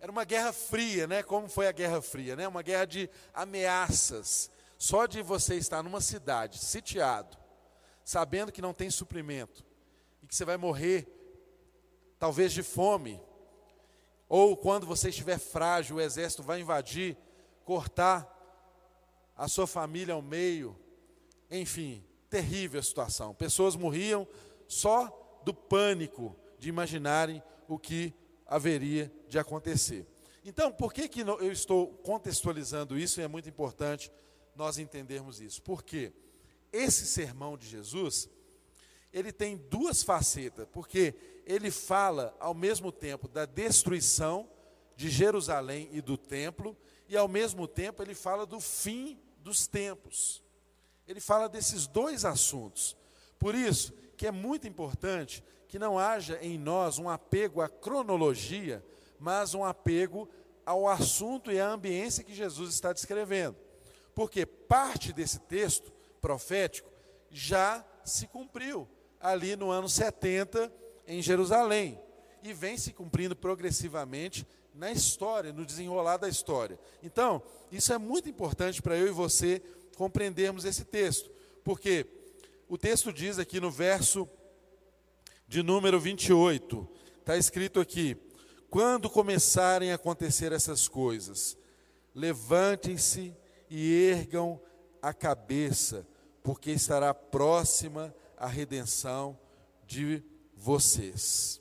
[0.00, 1.24] era uma guerra fria, né?
[1.24, 2.46] como foi a Guerra Fria, né?
[2.46, 4.48] uma guerra de ameaças.
[4.78, 7.36] Só de você estar numa cidade, sitiado,
[8.04, 9.66] sabendo que não tem suprimento,
[10.22, 11.08] e que você vai morrer,
[12.16, 13.20] talvez de fome,
[14.30, 17.16] ou quando você estiver frágil, o exército vai invadir,
[17.64, 18.24] cortar
[19.36, 20.78] a sua família ao meio.
[21.50, 23.34] Enfim, terrível a situação.
[23.34, 24.28] Pessoas morriam
[24.68, 28.14] só do pânico de imaginarem o que
[28.46, 30.06] haveria de acontecer.
[30.44, 33.20] Então, por que, que eu estou contextualizando isso?
[33.20, 34.12] E é muito importante
[34.54, 35.60] nós entendermos isso.
[35.60, 36.12] Porque
[36.72, 38.28] esse sermão de Jesus,
[39.12, 40.68] ele tem duas facetas.
[40.70, 41.16] Porque
[41.50, 44.48] ele fala ao mesmo tempo da destruição
[44.96, 46.76] de Jerusalém e do templo,
[47.08, 50.44] e ao mesmo tempo ele fala do fim dos tempos.
[51.08, 52.96] Ele fala desses dois assuntos.
[53.38, 58.84] Por isso que é muito importante que não haja em nós um apego à cronologia,
[59.18, 60.28] mas um apego
[60.64, 63.56] ao assunto e à ambiência que Jesus está descrevendo.
[64.14, 66.90] Porque parte desse texto profético
[67.30, 70.72] já se cumpriu ali no ano 70
[71.10, 72.00] em Jerusalém
[72.40, 76.78] e vem se cumprindo progressivamente na história, no desenrolar da história.
[77.02, 79.60] Então, isso é muito importante para eu e você
[79.96, 81.30] compreendermos esse texto,
[81.64, 82.06] porque
[82.68, 84.28] o texto diz aqui no verso
[85.48, 88.16] de número 28, está escrito aqui:
[88.70, 91.58] quando começarem a acontecer essas coisas,
[92.14, 93.36] levantem-se
[93.68, 94.60] e ergam
[95.02, 96.06] a cabeça,
[96.40, 99.36] porque estará próxima a redenção
[99.84, 100.22] de
[100.60, 101.58] vocês.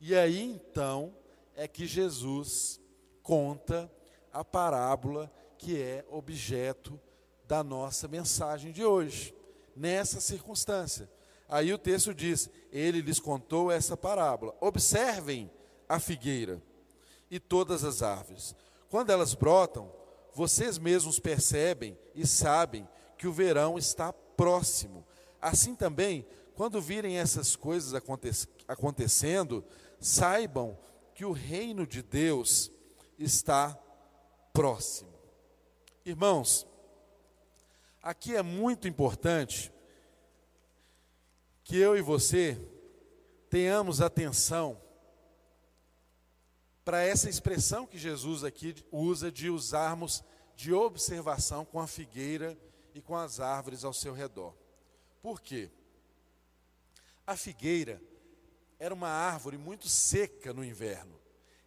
[0.00, 1.14] E aí então
[1.54, 2.80] é que Jesus
[3.22, 3.92] conta
[4.32, 6.98] a parábola que é objeto
[7.46, 9.34] da nossa mensagem de hoje,
[9.76, 11.10] nessa circunstância.
[11.48, 14.56] Aí o texto diz: Ele lhes contou essa parábola.
[14.58, 15.50] Observem
[15.86, 16.62] a figueira
[17.30, 18.56] e todas as árvores.
[18.88, 19.92] Quando elas brotam,
[20.32, 25.04] vocês mesmos percebem e sabem que o verão está próximo.
[25.42, 26.26] Assim também,
[26.60, 27.98] quando virem essas coisas
[28.68, 29.64] acontecendo,
[29.98, 30.78] saibam
[31.14, 32.70] que o reino de Deus
[33.18, 33.72] está
[34.52, 35.10] próximo.
[36.04, 36.66] Irmãos,
[38.02, 39.72] aqui é muito importante
[41.64, 42.60] que eu e você
[43.48, 44.78] tenhamos atenção
[46.84, 50.22] para essa expressão que Jesus aqui usa de usarmos
[50.54, 52.54] de observação com a figueira
[52.94, 54.54] e com as árvores ao seu redor.
[55.22, 55.70] Por quê?
[57.30, 58.02] A figueira
[58.76, 61.14] era uma árvore muito seca no inverno.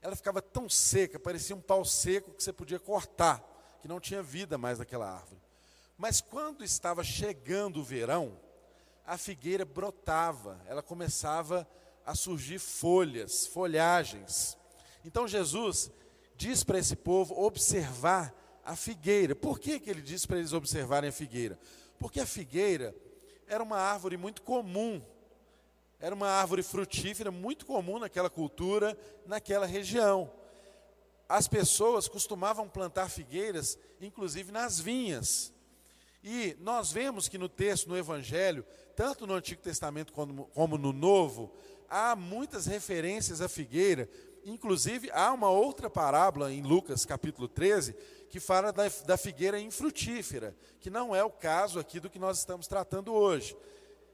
[0.02, 3.41] Ela ficava tão seca, parecia um pau seco que você podia cortar,
[3.82, 5.41] que não tinha vida mais naquela árvore.
[5.97, 8.38] Mas quando estava chegando o verão,
[9.06, 11.65] a figueira brotava, ela começava
[12.06, 14.58] a surgir folhas, folhagens.
[15.06, 15.89] Então Jesus
[16.36, 19.34] diz para esse povo observar a figueira.
[19.34, 21.58] Por que, que ele diz para eles observarem a figueira?
[21.97, 22.93] Porque a figueira
[23.47, 25.02] era uma árvore muito comum
[26.03, 30.29] era uma árvore frutífera muito comum naquela cultura, naquela região.
[31.29, 35.53] As pessoas costumavam plantar figueiras, inclusive nas vinhas.
[36.21, 38.65] E nós vemos que no texto, no Evangelho,
[38.97, 41.49] tanto no Antigo Testamento como, no Novo,
[41.87, 44.09] há muitas referências à figueira.
[44.43, 47.95] Inclusive, há uma outra parábola em Lucas capítulo 13
[48.29, 52.39] que fala da, da figueira infrutífera, que não é o caso aqui do que nós
[52.39, 53.55] estamos tratando hoje.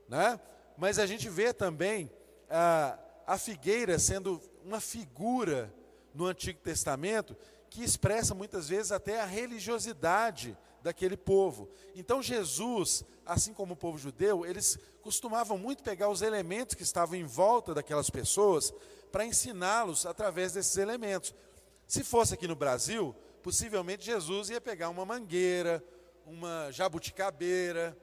[0.08, 0.40] Né?
[0.80, 2.10] Mas a gente vê também
[2.50, 5.74] a, a figueira sendo uma figura
[6.14, 7.36] no Antigo Testamento
[7.70, 11.70] que expressa muitas vezes até a religiosidade daquele povo.
[11.94, 17.16] Então Jesus, assim como o povo judeu, eles costumavam muito pegar os elementos que estavam
[17.16, 18.74] em volta daquelas pessoas
[19.12, 21.36] para ensiná-los através desses elementos.
[21.86, 23.14] Se fosse aqui no Brasil,
[23.44, 25.84] possivelmente Jesus ia pegar uma mangueira,
[26.26, 27.98] uma jabuticabeira,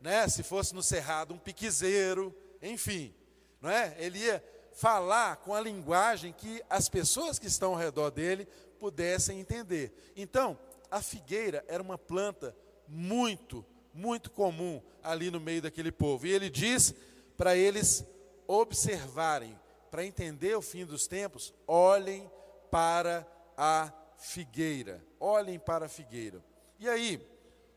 [0.00, 0.28] né?
[0.28, 3.14] Se fosse no cerrado, um piquezeiro, enfim,
[3.60, 3.94] não é?
[3.98, 8.46] Ele ia falar com a linguagem que as pessoas que estão ao redor dele
[8.78, 9.92] pudessem entender.
[10.16, 10.58] Então,
[10.90, 12.56] a figueira era uma planta
[12.86, 16.26] muito, muito comum ali no meio daquele povo.
[16.26, 16.94] E ele diz
[17.36, 18.04] para eles
[18.46, 19.58] observarem,
[19.90, 22.30] para entender o fim dos tempos, olhem
[22.70, 25.04] para a figueira.
[25.18, 26.42] Olhem para a figueira.
[26.78, 27.20] E aí,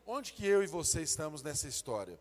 [0.06, 2.18] onde que eu e você estamos nessa história?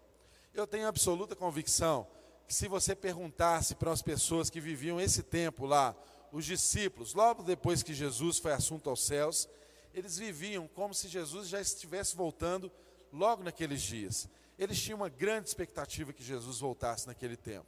[0.53, 2.07] Eu tenho absoluta convicção
[2.47, 5.95] que se você perguntasse para as pessoas que viviam esse tempo lá,
[6.31, 9.47] os discípulos, logo depois que Jesus foi assunto aos céus,
[9.93, 12.71] eles viviam como se Jesus já estivesse voltando
[13.11, 14.27] logo naqueles dias.
[14.57, 17.67] Eles tinham uma grande expectativa que Jesus voltasse naquele tempo.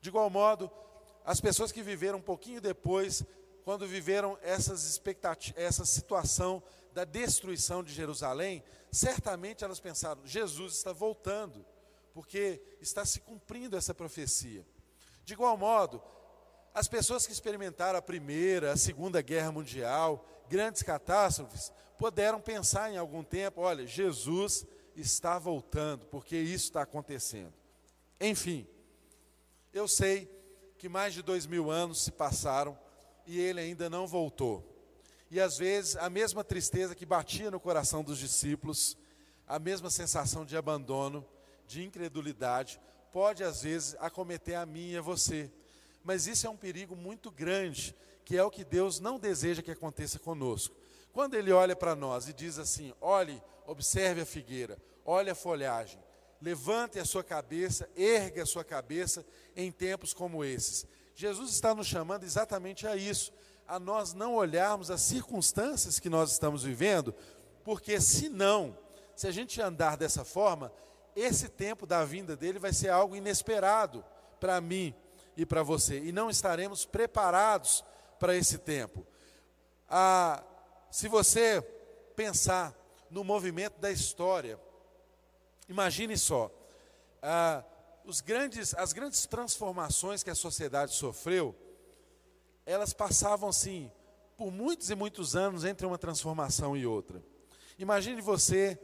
[0.00, 0.70] De igual modo,
[1.24, 3.24] as pessoas que viveram um pouquinho depois,
[3.64, 5.00] quando viveram essas
[5.54, 6.62] essa situação
[6.92, 11.64] da destruição de Jerusalém, certamente elas pensaram: Jesus está voltando,
[12.12, 14.66] porque está se cumprindo essa profecia.
[15.24, 16.02] De igual modo,
[16.74, 22.96] as pessoas que experimentaram a primeira, a segunda guerra mundial, grandes catástrofes, puderam pensar em
[22.96, 27.54] algum tempo: olha, Jesus está voltando, porque isso está acontecendo.
[28.20, 28.66] Enfim,
[29.72, 30.30] eu sei
[30.78, 32.78] que mais de dois mil anos se passaram
[33.26, 34.71] e ele ainda não voltou.
[35.32, 38.98] E às vezes a mesma tristeza que batia no coração dos discípulos,
[39.48, 41.26] a mesma sensação de abandono,
[41.66, 42.78] de incredulidade,
[43.10, 45.50] pode às vezes acometer a mim e a você.
[46.04, 49.70] Mas isso é um perigo muito grande, que é o que Deus não deseja que
[49.70, 50.76] aconteça conosco.
[51.14, 55.98] Quando Ele olha para nós e diz assim: olhe, observe a figueira, olhe a folhagem,
[56.42, 59.24] levante a sua cabeça, erga a sua cabeça
[59.56, 60.86] em tempos como esses.
[61.14, 63.32] Jesus está nos chamando exatamente a isso,
[63.66, 67.14] a nós não olharmos as circunstâncias que nós estamos vivendo,
[67.64, 68.76] porque se não,
[69.14, 70.72] se a gente andar dessa forma,
[71.14, 74.04] esse tempo da vinda dele vai ser algo inesperado
[74.40, 74.94] para mim,
[75.36, 77.84] e para você, e não estaremos preparados
[78.18, 79.06] para esse tempo.
[79.88, 80.42] Ah,
[80.90, 81.62] se você
[82.14, 82.74] pensar
[83.10, 84.60] no movimento da história,
[85.68, 86.50] imagine só,
[87.22, 87.64] ah,
[88.04, 91.54] os grandes, as grandes transformações que a sociedade sofreu,
[92.64, 93.90] elas passavam assim,
[94.36, 97.22] por muitos e muitos anos entre uma transformação e outra.
[97.78, 98.78] Imagine você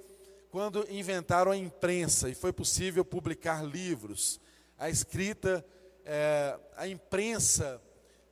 [0.51, 4.41] quando inventaram a imprensa e foi possível publicar livros,
[4.79, 5.65] a escrita
[6.05, 7.83] é, a imprensa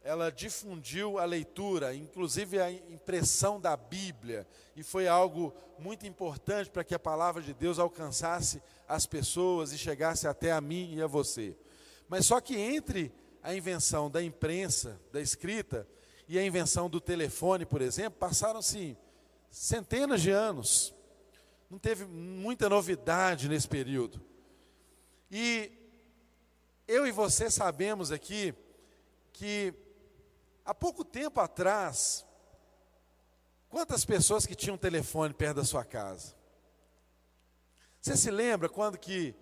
[0.02, 6.84] ela difundiu a leitura, inclusive a impressão da Bíblia, e foi algo muito importante para
[6.84, 11.08] que a palavra de Deus alcançasse as pessoas e chegasse até a mim e a
[11.08, 11.56] você.
[12.08, 13.12] Mas só que entre
[13.46, 15.88] a invenção da imprensa, da escrita,
[16.26, 18.98] e a invenção do telefone, por exemplo, passaram-se
[19.48, 20.92] centenas de anos.
[21.70, 24.20] Não teve muita novidade nesse período.
[25.30, 25.70] E
[26.88, 28.52] eu e você sabemos aqui
[29.32, 29.72] que
[30.64, 32.26] há pouco tempo atrás,
[33.68, 36.34] quantas pessoas que tinham telefone perto da sua casa?
[38.00, 39.36] Você se lembra quando que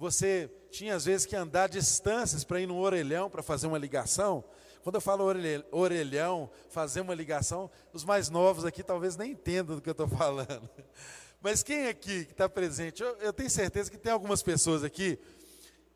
[0.00, 4.42] você tinha às vezes que andar distâncias para ir no orelhão para fazer uma ligação?
[4.82, 5.26] Quando eu falo
[5.70, 10.08] orelhão, fazer uma ligação, os mais novos aqui talvez nem entendam do que eu estou
[10.08, 10.70] falando.
[11.42, 13.02] Mas quem aqui que está presente?
[13.02, 15.18] Eu, eu tenho certeza que tem algumas pessoas aqui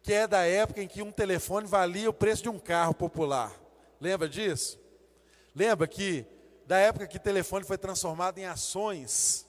[0.03, 3.59] que é da época em que um telefone valia o preço de um carro popular.
[3.99, 4.79] Lembra disso?
[5.55, 6.27] Lembra que
[6.67, 9.47] da época que o telefone foi transformado em ações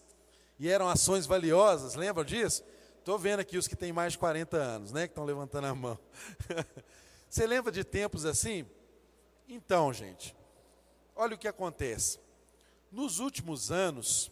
[0.58, 2.64] e eram ações valiosas, lembra disso?
[3.06, 5.76] Estou vendo aqui os que têm mais de 40 anos, né, que estão levantando a
[5.76, 6.00] mão.
[7.30, 8.66] Você lembra de tempos assim?
[9.48, 10.36] Então, gente,
[11.16, 12.20] olha o que acontece.
[12.92, 14.32] Nos últimos anos,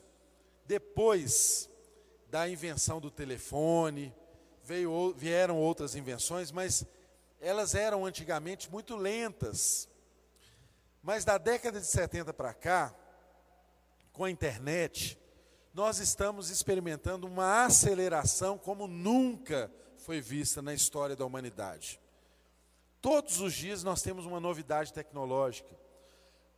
[0.66, 1.70] depois
[2.32, 4.12] da invenção do telefone,
[4.64, 6.84] veio, vieram outras invenções, mas
[7.40, 9.88] elas eram antigamente muito lentas.
[11.04, 12.92] Mas da década de 70 para cá,
[14.12, 15.16] com a internet,
[15.74, 22.00] nós estamos experimentando uma aceleração como nunca foi vista na história da humanidade.
[23.02, 25.76] Todos os dias nós temos uma novidade tecnológica.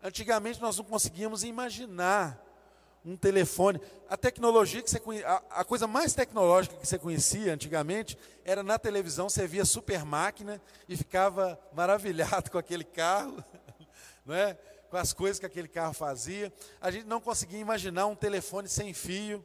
[0.03, 2.43] Antigamente nós não conseguíamos imaginar
[3.05, 3.79] um telefone.
[4.09, 8.77] A tecnologia que você a, a coisa mais tecnológica que você conhecia antigamente era na
[8.77, 13.43] televisão, você via super máquina e ficava maravilhado com aquele carro,
[14.25, 14.57] não é?
[14.95, 16.53] Com as coisas que aquele carro fazia.
[16.79, 19.43] A gente não conseguia imaginar um telefone sem fio.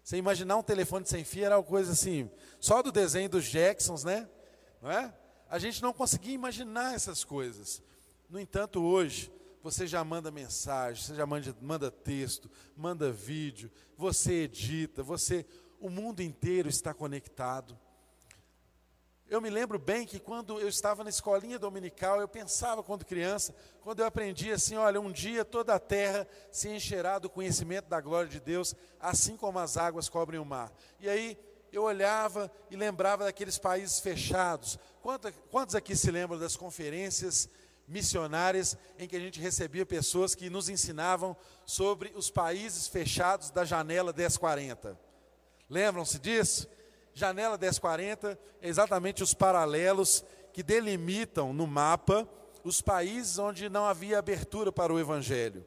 [0.00, 2.30] Você imaginar um telefone sem fio era uma coisa assim,
[2.60, 4.28] só do desenho dos Jacksons, né?
[4.80, 5.12] Não é?
[5.50, 7.82] A gente não conseguia imaginar essas coisas.
[8.30, 14.44] No entanto, hoje, você já manda mensagem, você já manda, manda texto, manda vídeo, você
[14.44, 15.44] edita, você,
[15.80, 17.76] o mundo inteiro está conectado.
[19.28, 23.52] Eu me lembro bem que quando eu estava na escolinha dominical, eu pensava quando criança,
[23.80, 28.00] quando eu aprendi assim, olha, um dia toda a terra se encherá do conhecimento da
[28.00, 30.72] glória de Deus, assim como as águas cobrem o mar.
[31.00, 31.36] E aí
[31.72, 34.78] eu olhava e lembrava daqueles países fechados.
[35.02, 37.48] Quantos, quantos aqui se lembram das conferências
[37.88, 43.64] missionárias em que a gente recebia pessoas que nos ensinavam sobre os países fechados da
[43.64, 44.96] janela 1040?
[45.68, 46.68] Lembram-se disso?
[47.18, 52.28] Janela 1040 é exatamente os paralelos que delimitam no mapa
[52.62, 55.64] os países onde não havia abertura para o Evangelho.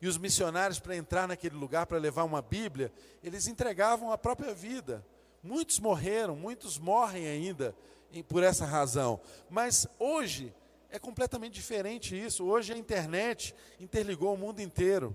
[0.00, 2.92] E os missionários, para entrar naquele lugar, para levar uma Bíblia,
[3.24, 5.04] eles entregavam a própria vida.
[5.42, 7.74] Muitos morreram, muitos morrem ainda
[8.28, 9.20] por essa razão.
[9.50, 10.54] Mas hoje
[10.90, 12.44] é completamente diferente isso.
[12.44, 15.12] Hoje a internet interligou o mundo inteiro.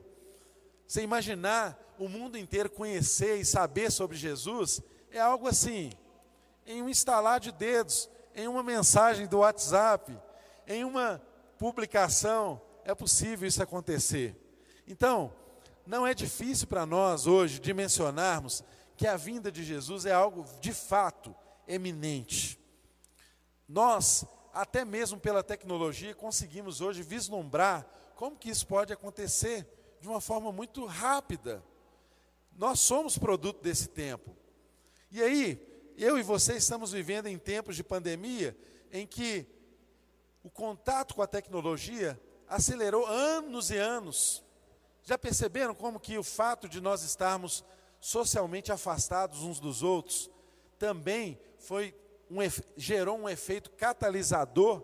[0.85, 4.81] Você imaginar o mundo inteiro conhecer e saber sobre Jesus,
[5.11, 5.91] é algo assim,
[6.65, 10.17] em um instalar de dedos, em uma mensagem do WhatsApp,
[10.67, 11.21] em uma
[11.57, 14.35] publicação, é possível isso acontecer.
[14.87, 15.33] Então,
[15.85, 18.63] não é difícil para nós hoje dimensionarmos
[18.95, 21.35] que a vinda de Jesus é algo de fato
[21.67, 22.59] eminente.
[23.67, 29.67] Nós, até mesmo pela tecnologia, conseguimos hoje vislumbrar como que isso pode acontecer
[30.01, 31.63] de uma forma muito rápida.
[32.57, 34.35] Nós somos produto desse tempo.
[35.11, 35.59] E aí,
[35.97, 38.55] eu e você estamos vivendo em tempos de pandemia
[38.91, 39.47] em que
[40.43, 44.43] o contato com a tecnologia acelerou anos e anos.
[45.03, 47.65] Já perceberam como que o fato de nós estarmos
[47.99, 50.29] socialmente afastados uns dos outros
[50.77, 51.95] também foi
[52.29, 52.37] um,
[52.77, 54.83] gerou um efeito catalisador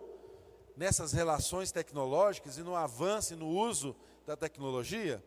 [0.76, 3.94] nessas relações tecnológicas e no avanço e no uso
[4.26, 5.22] da tecnologia?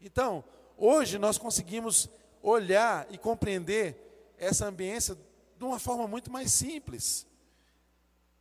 [0.00, 0.42] Então,
[0.76, 2.08] hoje nós conseguimos
[2.42, 4.07] olhar e compreender
[4.38, 5.16] essa ambiência
[5.56, 7.26] de uma forma muito mais simples.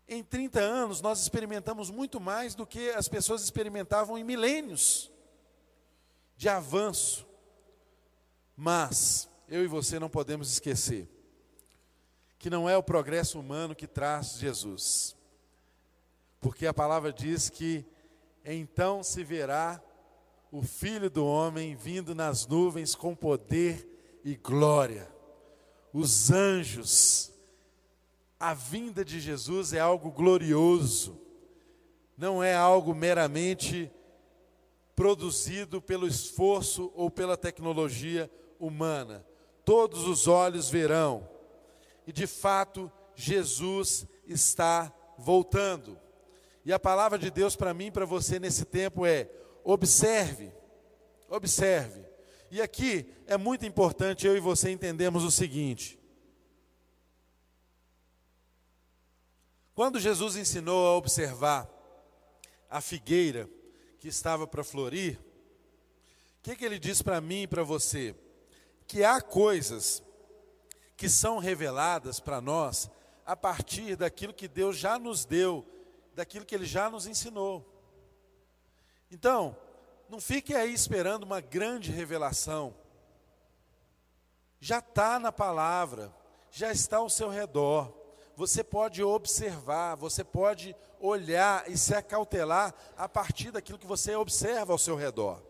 [0.07, 5.11] Em 30 anos, nós experimentamos muito mais do que as pessoas experimentavam em milênios
[6.37, 7.27] de avanço.
[8.55, 11.09] Mas, eu e você não podemos esquecer
[12.39, 15.15] que não é o progresso humano que traz Jesus.
[16.39, 17.83] Porque a palavra diz que
[18.45, 19.83] então se verá
[20.51, 25.16] o Filho do Homem vindo nas nuvens com poder e glória
[25.93, 27.31] os anjos.
[28.39, 31.19] A vinda de Jesus é algo glorioso,
[32.17, 33.91] não é algo meramente
[34.95, 38.29] produzido pelo esforço ou pela tecnologia
[38.59, 39.25] humana.
[39.65, 41.27] Todos os olhos verão,
[42.05, 45.99] e de fato, Jesus está voltando.
[46.63, 49.29] E a palavra de Deus para mim e para você nesse tempo é:
[49.63, 50.51] observe,
[51.29, 52.06] observe.
[52.49, 55.99] E aqui é muito importante eu e você entendermos o seguinte:
[59.75, 61.69] quando Jesus ensinou a observar
[62.69, 63.49] a figueira
[63.99, 65.19] que estava para florir,
[66.39, 68.15] o que, que ele diz para mim e para você?
[68.87, 70.01] Que há coisas
[70.95, 72.89] que são reveladas para nós
[73.25, 75.65] a partir daquilo que Deus já nos deu,
[76.15, 77.63] daquilo que Ele já nos ensinou.
[79.11, 79.55] Então,
[80.09, 82.73] não fique aí esperando uma grande revelação.
[84.59, 86.13] Já está na palavra,
[86.51, 87.93] já está ao seu redor.
[88.35, 94.71] Você pode observar, você pode olhar e se acautelar a partir daquilo que você observa
[94.71, 95.41] ao seu redor.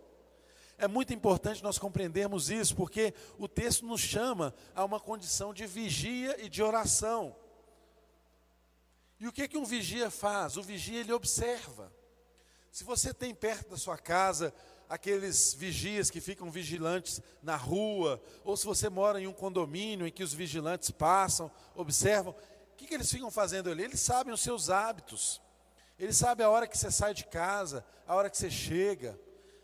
[0.78, 5.66] É muito importante nós compreendermos isso, porque o texto nos chama a uma condição de
[5.66, 7.36] vigia e de oração.
[9.20, 10.56] E o que, que um vigia faz?
[10.56, 11.92] O vigia ele observa.
[12.72, 14.54] Se você tem perto da sua casa
[14.90, 20.12] aqueles vigias que ficam vigilantes na rua, ou se você mora em um condomínio em
[20.12, 23.84] que os vigilantes passam, observam, o que, que eles ficam fazendo ali?
[23.84, 25.42] Eles sabem os seus hábitos,
[26.00, 29.20] eles sabem a hora que você sai de casa, a hora que você chega,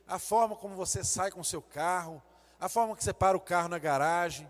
[0.08, 2.22] a forma como você sai com o seu carro,
[2.60, 4.50] a forma que você para o carro na garagem.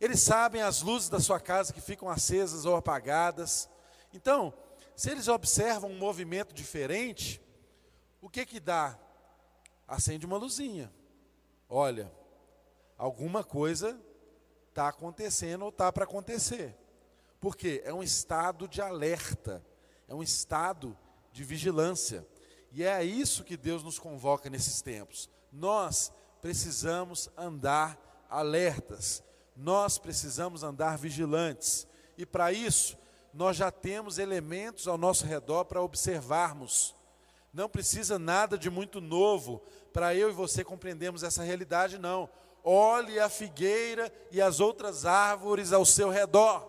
[0.00, 3.68] Eles sabem as luzes da sua casa que ficam acesas ou apagadas.
[4.12, 4.52] Então,
[5.00, 7.40] se eles observam um movimento diferente,
[8.20, 8.98] o que que dá?
[9.88, 10.92] Acende uma luzinha.
[11.70, 12.12] Olha,
[12.98, 13.98] alguma coisa
[14.68, 16.76] está acontecendo ou está para acontecer.
[17.40, 17.80] Por quê?
[17.82, 19.64] É um estado de alerta,
[20.06, 20.94] é um estado
[21.32, 22.28] de vigilância.
[22.70, 25.30] E é a isso que Deus nos convoca nesses tempos.
[25.50, 27.98] Nós precisamos andar
[28.28, 29.24] alertas,
[29.56, 31.88] nós precisamos andar vigilantes.
[32.18, 32.98] E para isso,
[33.32, 36.94] nós já temos elementos ao nosso redor para observarmos.
[37.52, 39.62] Não precisa nada de muito novo
[39.92, 42.28] para eu e você compreendermos essa realidade, não.
[42.62, 46.68] Olhe a figueira e as outras árvores ao seu redor.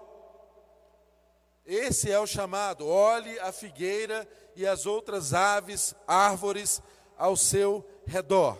[1.65, 6.81] Esse é o chamado: olhe a figueira e as outras aves, árvores
[7.17, 8.57] ao seu redor.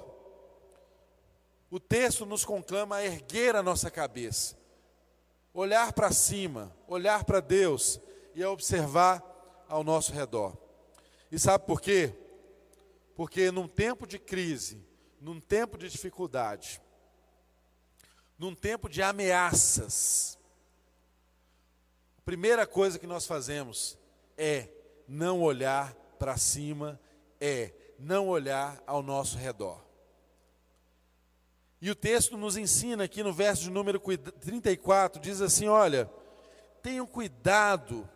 [1.70, 4.58] O texto nos conclama a erguer a nossa cabeça,
[5.54, 8.00] olhar para cima, olhar para Deus
[8.34, 9.24] e observar
[9.68, 10.58] ao nosso redor.
[11.32, 12.14] E sabe por quê?
[13.16, 14.84] Porque num tempo de crise,
[15.20, 16.82] num tempo de dificuldade,
[18.38, 20.38] num tempo de ameaças,
[22.18, 23.98] a primeira coisa que nós fazemos
[24.38, 24.70] é
[25.08, 27.00] não olhar para cima,
[27.40, 29.91] é não olhar ao nosso redor.
[31.82, 36.10] E o texto nos ensina aqui no verso de número 34, diz assim: olha,
[36.84, 38.08] tenham cuidado,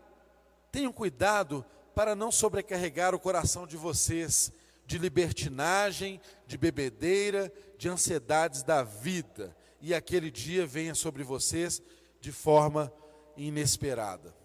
[0.72, 4.52] tenham cuidado para não sobrecarregar o coração de vocês
[4.86, 11.82] de libertinagem, de bebedeira, de ansiedades da vida, e aquele dia venha sobre vocês
[12.22, 12.94] de forma
[13.36, 14.36] inesperada.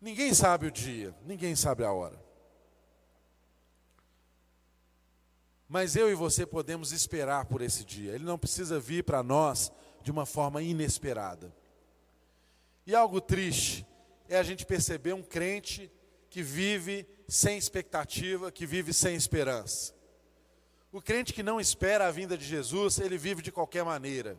[0.00, 2.29] Ninguém sabe o dia, ninguém sabe a hora.
[5.70, 8.12] Mas eu e você podemos esperar por esse dia.
[8.12, 9.70] Ele não precisa vir para nós
[10.02, 11.54] de uma forma inesperada.
[12.84, 13.86] E algo triste
[14.28, 15.88] é a gente perceber um crente
[16.28, 19.94] que vive sem expectativa, que vive sem esperança.
[20.90, 24.36] O crente que não espera a vinda de Jesus, ele vive de qualquer maneira.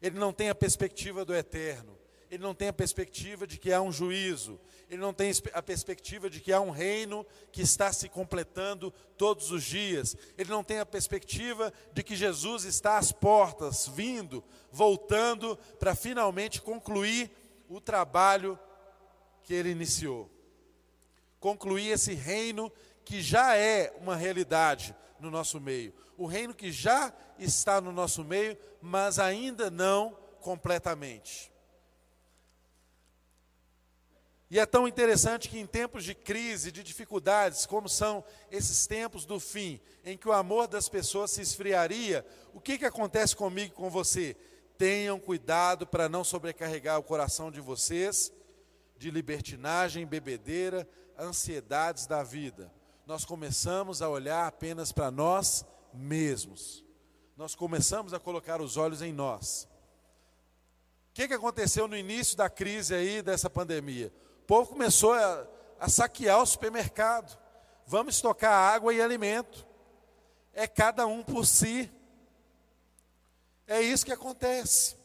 [0.00, 1.93] Ele não tem a perspectiva do eterno.
[2.34, 4.60] Ele não tem a perspectiva de que há um juízo.
[4.90, 9.50] Ele não tem a perspectiva de que há um reino que está se completando todos
[9.50, 10.16] os dias.
[10.36, 16.60] Ele não tem a perspectiva de que Jesus está às portas, vindo, voltando para finalmente
[16.60, 17.30] concluir
[17.68, 18.58] o trabalho
[19.42, 20.34] que ele iniciou
[21.44, 22.72] concluir esse reino
[23.04, 25.92] que já é uma realidade no nosso meio.
[26.16, 31.52] O reino que já está no nosso meio, mas ainda não completamente.
[34.54, 39.24] E é tão interessante que em tempos de crise, de dificuldades, como são esses tempos
[39.24, 43.74] do fim, em que o amor das pessoas se esfriaria, o que, que acontece comigo
[43.74, 44.36] com você?
[44.78, 48.32] Tenham cuidado para não sobrecarregar o coração de vocês
[48.96, 50.88] de libertinagem, bebedeira,
[51.18, 52.72] ansiedades da vida.
[53.08, 56.84] Nós começamos a olhar apenas para nós mesmos.
[57.36, 59.68] Nós começamos a colocar os olhos em nós.
[61.10, 64.12] O que, que aconteceu no início da crise aí, dessa pandemia?
[64.46, 65.46] Povo começou a,
[65.80, 67.38] a saquear o supermercado.
[67.86, 69.66] Vamos estocar água e alimento.
[70.52, 71.90] É cada um por si.
[73.66, 74.96] É isso que acontece.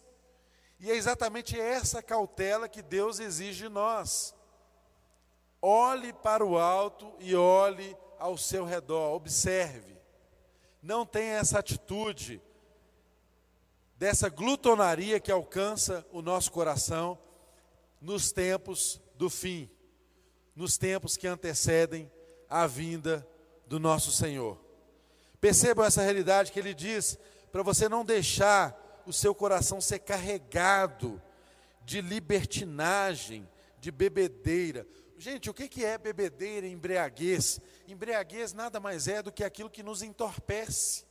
[0.80, 4.36] E é exatamente essa cautela que Deus exige de nós.
[5.62, 9.98] Olhe para o alto e olhe ao seu redor, observe.
[10.82, 12.42] Não tenha essa atitude
[13.96, 17.18] dessa glutonaria que alcança o nosso coração
[18.02, 19.70] nos tempos do fim,
[20.56, 22.12] nos tempos que antecedem
[22.50, 23.28] a vinda
[23.68, 24.58] do nosso Senhor.
[25.40, 27.18] Percebam essa realidade que ele diz
[27.52, 31.22] para você não deixar o seu coração ser carregado
[31.84, 33.48] de libertinagem,
[33.80, 34.86] de bebedeira.
[35.18, 37.60] Gente, o que é bebedeira, embriaguez?
[37.88, 41.06] Embriaguez nada mais é do que aquilo que nos entorpece.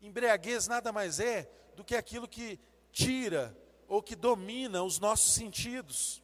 [0.00, 2.58] Embriaguez nada mais é do que aquilo que
[2.90, 3.56] tira
[3.88, 6.22] ou que domina os nossos sentidos.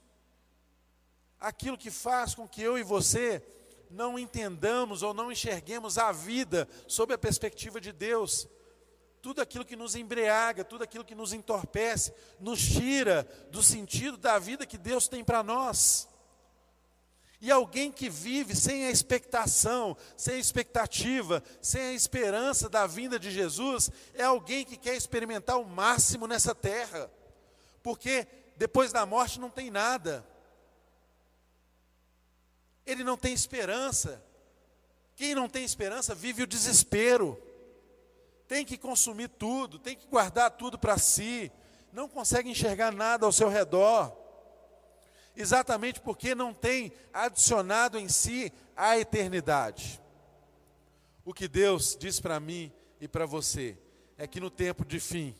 [1.41, 3.43] Aquilo que faz com que eu e você
[3.91, 8.47] não entendamos ou não enxerguemos a vida sob a perspectiva de Deus.
[9.23, 14.39] Tudo aquilo que nos embriaga, tudo aquilo que nos entorpece, nos tira do sentido da
[14.39, 16.07] vida que Deus tem para nós.
[17.41, 23.19] E alguém que vive sem a expectação, sem a expectativa, sem a esperança da vinda
[23.19, 27.11] de Jesus, é alguém que quer experimentar o máximo nessa terra,
[27.85, 28.27] porque
[28.57, 30.27] depois da morte não tem nada,
[32.85, 34.21] ele não tem esperança.
[35.15, 37.41] Quem não tem esperança vive o desespero,
[38.49, 41.53] tem que consumir tudo, tem que guardar tudo para si,
[41.93, 44.25] não consegue enxergar nada ao seu redor
[45.37, 50.01] exatamente porque não tem adicionado em si a eternidade.
[51.25, 53.77] O que Deus diz para mim e para você
[54.17, 55.35] é que no tempo de fim,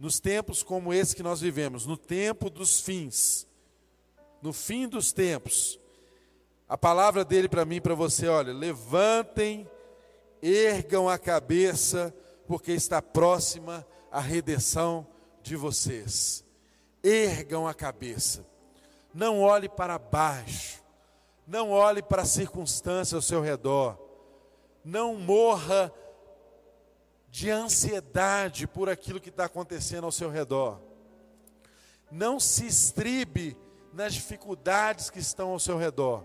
[0.00, 3.46] nos tempos como esse que nós vivemos, no tempo dos fins,
[4.40, 5.78] no fim dos tempos,
[6.66, 9.68] a palavra dele para mim e para você, olha, levantem,
[10.40, 12.14] ergam a cabeça,
[12.46, 15.06] porque está próxima a redenção
[15.42, 16.46] de vocês.
[17.04, 18.46] Ergam a cabeça.
[19.12, 20.82] Não olhe para baixo.
[21.46, 23.98] Não olhe para a circunstância ao seu redor.
[24.82, 25.92] Não morra
[27.30, 30.80] de ansiedade por aquilo que está acontecendo ao seu redor.
[32.10, 33.56] Não se estribe
[33.92, 36.24] nas dificuldades que estão ao seu redor.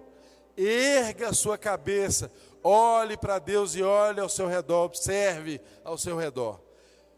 [0.57, 2.31] Erga a sua cabeça,
[2.63, 6.59] olhe para Deus e olhe ao seu redor, observe ao seu redor.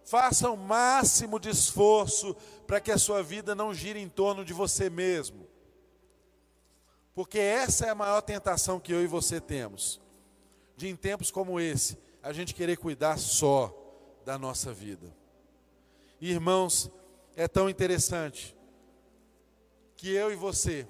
[0.04, 2.36] Faça o máximo de esforço
[2.66, 5.48] para que a sua vida não gire em torno de você mesmo.
[7.14, 10.00] Porque essa é a maior tentação que eu e você temos.
[10.76, 11.98] De em tempos como esse,
[12.28, 13.74] a gente querer cuidar só
[14.26, 15.16] da nossa vida.
[16.20, 16.92] Irmãos,
[17.38, 18.54] é tão interessante
[19.96, 20.86] que eu e você,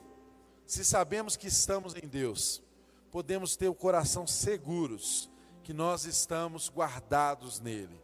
[0.65, 2.63] se sabemos que estamos em Deus,
[3.11, 5.29] podemos ter o coração seguros
[5.63, 8.01] que nós estamos guardados nele.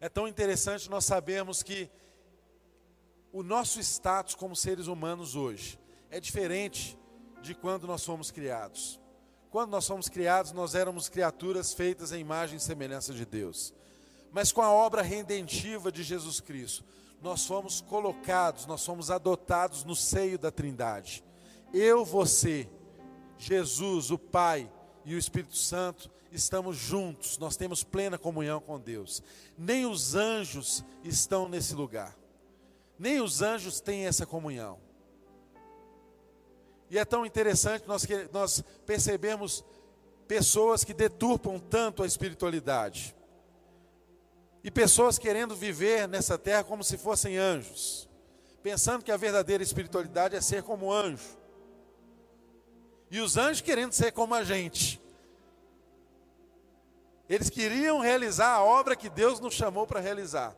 [0.00, 1.90] É tão interessante nós sabermos que
[3.32, 5.80] o nosso status como seres humanos hoje
[6.12, 6.96] é diferente
[7.42, 9.00] de quando nós fomos criados.
[9.56, 13.72] Quando nós fomos criados, nós éramos criaturas feitas em imagem e semelhança de Deus.
[14.30, 16.84] Mas com a obra redentiva de Jesus Cristo,
[17.22, 21.24] nós fomos colocados, nós fomos adotados no seio da Trindade.
[21.72, 22.68] Eu, você,
[23.38, 24.70] Jesus, o Pai
[25.06, 29.22] e o Espírito Santo estamos juntos, nós temos plena comunhão com Deus.
[29.56, 32.14] Nem os anjos estão nesse lugar,
[32.98, 34.85] nem os anjos têm essa comunhão.
[36.90, 39.64] E é tão interessante nós, nós percebemos
[40.26, 43.14] pessoas que deturpam tanto a espiritualidade.
[44.62, 48.08] E pessoas querendo viver nessa terra como se fossem anjos,
[48.62, 51.38] pensando que a verdadeira espiritualidade é ser como anjo.
[53.10, 55.00] E os anjos querendo ser como a gente.
[57.28, 60.56] Eles queriam realizar a obra que Deus nos chamou para realizar.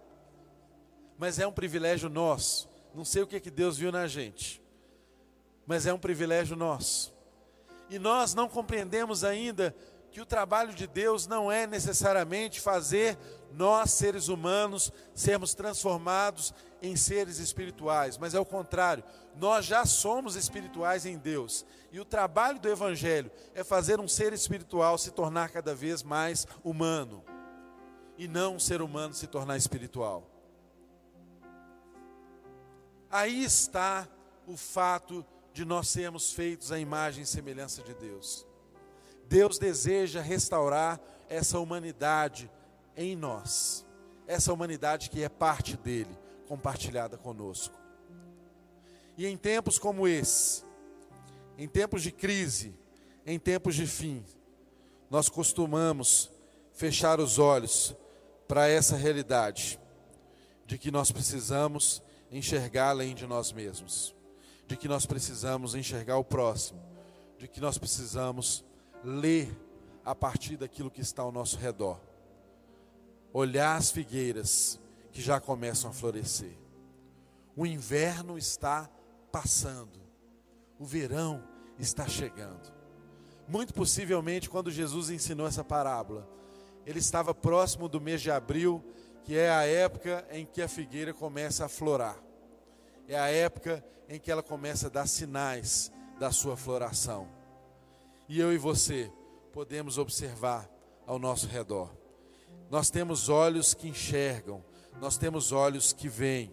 [1.19, 2.69] Mas é um privilégio nosso.
[2.95, 4.63] Não sei o que, que Deus viu na gente,
[5.69, 7.15] mas é um privilégio nosso.
[7.91, 9.77] E nós não compreendemos ainda
[10.11, 13.19] que o trabalho de Deus não é necessariamente fazer
[13.53, 19.05] nós, seres humanos, sermos transformados em seres espirituais, mas é o contrário,
[19.37, 21.67] nós já somos espirituais em Deus.
[21.93, 26.47] E o trabalho do Evangelho é fazer um ser espiritual se tornar cada vez mais
[26.65, 27.23] humano,
[28.17, 30.25] e não um ser humano se tornar espiritual.
[33.11, 34.09] Aí está
[34.47, 38.47] o fato de nós sermos feitos à imagem e semelhança de Deus.
[39.29, 42.51] Deus deseja restaurar essa humanidade
[42.97, 43.87] em nós,
[44.27, 47.79] essa humanidade que é parte dele, compartilhada conosco.
[49.17, 50.65] E em tempos como esse,
[51.57, 52.75] em tempos de crise,
[53.27, 54.25] em tempos de fim,
[55.11, 56.31] nós costumamos
[56.73, 57.95] fechar os olhos
[58.47, 59.79] para essa realidade
[60.65, 64.15] de que nós precisamos enxergar além de nós mesmos,
[64.69, 66.79] de que nós precisamos enxergar o próximo,
[67.39, 68.63] de que nós precisamos
[69.03, 69.51] ler
[70.05, 71.99] a partir daquilo que está ao nosso redor.
[73.33, 74.79] Olhar as figueiras
[75.11, 76.53] que já começam a florescer.
[77.57, 78.91] O inverno está
[79.33, 79.99] passando.
[80.79, 81.43] O verão
[81.79, 82.71] está chegando.
[83.49, 86.29] Muito possivelmente, quando Jesus ensinou essa parábola,
[86.85, 88.85] ele estava próximo do mês de abril,
[89.25, 92.28] que é a época em que a figueira começa a florar.
[93.09, 95.91] É a época em que ela começa a dar sinais
[96.21, 97.39] da sua floração
[98.29, 99.11] e eu e você
[99.53, 100.69] podemos observar
[101.07, 101.91] ao nosso redor.
[102.71, 104.63] Nós temos olhos que enxergam,
[105.01, 106.53] nós temos olhos que veem.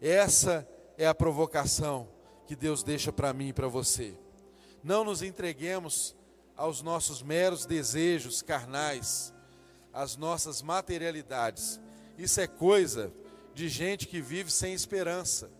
[0.00, 0.66] Essa
[0.96, 2.08] é a provocação
[2.46, 4.16] que Deus deixa para mim e para você.
[4.82, 6.16] Não nos entreguemos
[6.56, 9.34] aos nossos meros desejos carnais,
[9.92, 11.80] às nossas materialidades.
[12.16, 13.12] Isso é coisa
[13.54, 15.50] de gente que vive sem esperança.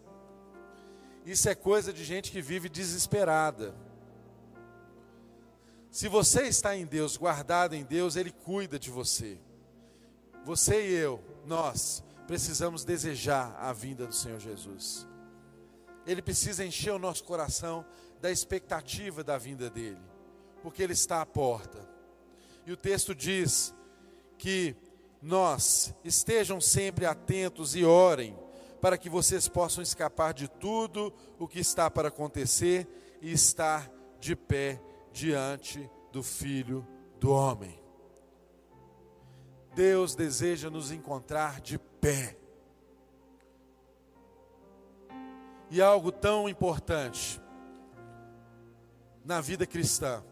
[1.25, 3.75] Isso é coisa de gente que vive desesperada.
[5.91, 9.39] Se você está em Deus, guardado em Deus, Ele cuida de você.
[10.45, 15.07] Você e eu, nós, precisamos desejar a vinda do Senhor Jesus.
[16.07, 17.85] Ele precisa encher o nosso coração
[18.20, 20.01] da expectativa da vinda dele,
[20.62, 21.89] porque Ele está à porta.
[22.66, 23.75] E o texto diz
[24.37, 24.77] que
[25.22, 28.37] nós estejam sempre atentos e orem,
[28.85, 32.87] para que vocês possam escapar de tudo o que está para acontecer
[33.22, 34.78] e estar de pé
[35.11, 36.87] diante do Filho
[37.18, 37.82] do Homem.
[39.74, 42.37] Deus deseja nos encontrar de pé.
[45.70, 47.41] E algo tão importante
[49.24, 50.22] na vida cristã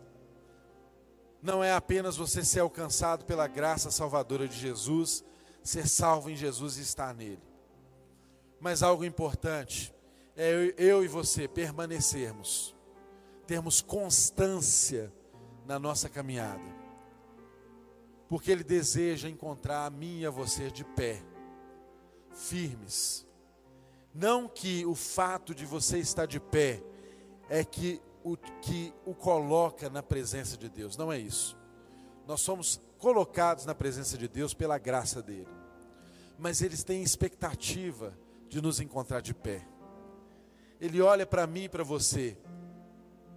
[1.40, 5.24] não é apenas você ser alcançado pela graça salvadora de Jesus,
[5.62, 7.51] ser salvo em Jesus e estar nele.
[8.62, 9.92] Mas algo importante
[10.36, 12.72] é eu e você permanecermos
[13.44, 15.12] termos constância
[15.66, 16.62] na nossa caminhada.
[18.28, 21.20] Porque Ele deseja encontrar a mim e a você de pé,
[22.30, 23.26] firmes,
[24.14, 26.80] Não que o fato de você estar de pé
[27.48, 31.58] é que o que o coloca na presença de Deus, não é isso.
[32.28, 35.48] Nós somos colocados na presença de Deus pela graça dele.
[36.38, 38.16] Mas eles têm expectativa
[38.53, 39.66] de nos encontrar de pé.
[40.78, 42.36] Ele olha para mim e para você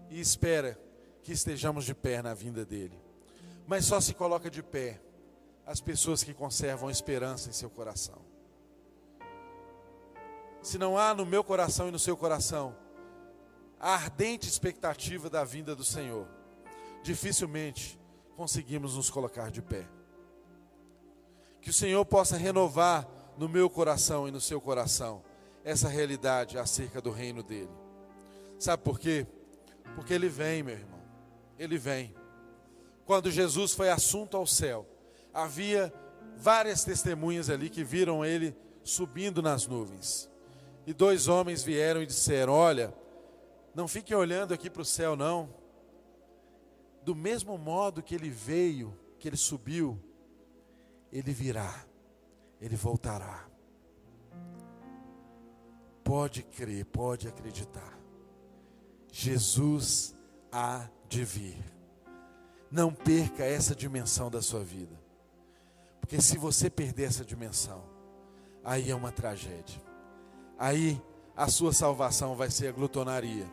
[0.10, 0.78] e espera
[1.24, 3.00] que estejamos de pé na vinda dele.
[3.66, 5.02] Mas só se coloca de pé
[5.66, 8.22] as pessoas que conservam esperança em seu coração.
[10.62, 12.76] Se não há no meu coração e no seu coração
[13.80, 16.28] a ardente expectativa da vinda do Senhor,
[17.02, 17.98] dificilmente
[18.36, 19.88] conseguimos nos colocar de pé.
[21.62, 23.08] Que o Senhor possa renovar
[23.38, 25.24] no meu coração e no seu coração
[25.64, 27.72] essa realidade acerca do reino dele.
[28.60, 29.26] Sabe por quê?
[29.96, 31.00] Porque ele vem, meu irmão.
[31.58, 32.16] Ele vem.
[33.06, 34.86] Quando Jesus foi assunto ao céu,
[35.34, 35.94] havia
[36.38, 40.30] várias testemunhas ali que viram ele subindo nas nuvens.
[40.86, 42.94] E dois homens vieram e disseram: Olha,
[43.74, 45.50] não fiquem olhando aqui para o céu, não.
[47.04, 50.00] Do mesmo modo que ele veio, que ele subiu,
[51.12, 51.86] ele virá,
[52.66, 53.46] ele voltará.
[56.04, 57.96] Pode crer, pode acreditar.
[59.12, 60.16] Jesus
[60.52, 61.58] há de vir.
[62.72, 65.00] Não perca essa dimensão da sua vida.
[66.02, 67.84] Porque se você perder essa dimensão,
[68.64, 69.80] aí é uma tragédia.
[70.58, 71.00] Aí
[71.36, 73.46] a sua salvação vai ser a glutonaria.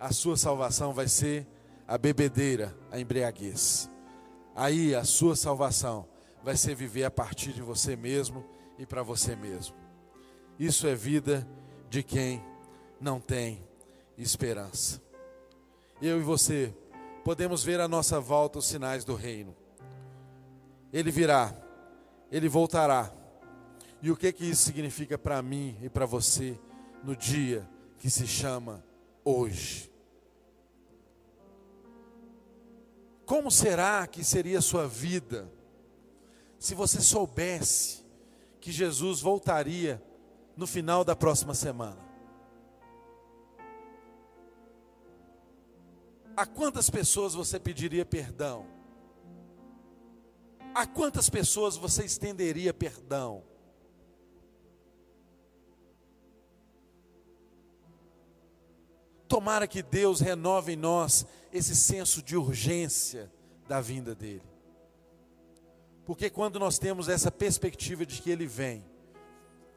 [0.00, 1.46] A sua salvação vai ser
[1.86, 3.90] a bebedeira, a embriaguez.
[4.54, 6.11] Aí a sua salvação
[6.42, 8.44] vai ser viver a partir de você mesmo
[8.78, 9.76] e para você mesmo.
[10.58, 11.46] Isso é vida
[11.88, 12.42] de quem
[13.00, 13.62] não tem
[14.16, 15.00] esperança.
[16.00, 16.74] Eu e você
[17.24, 19.54] podemos ver à nossa volta os sinais do reino.
[20.92, 21.54] Ele virá,
[22.30, 23.12] ele voltará.
[24.02, 26.58] E o que que isso significa para mim e para você
[27.04, 27.68] no dia
[27.98, 28.84] que se chama
[29.24, 29.92] hoje?
[33.24, 35.50] Como será que seria a sua vida
[36.62, 38.04] se você soubesse
[38.60, 40.00] que Jesus voltaria
[40.56, 41.98] no final da próxima semana?
[46.36, 48.64] A quantas pessoas você pediria perdão?
[50.72, 53.42] A quantas pessoas você estenderia perdão?
[59.26, 63.32] Tomara que Deus renove em nós esse senso de urgência
[63.66, 64.51] da vinda dEle.
[66.04, 68.84] Porque quando nós temos essa perspectiva de que Ele vem,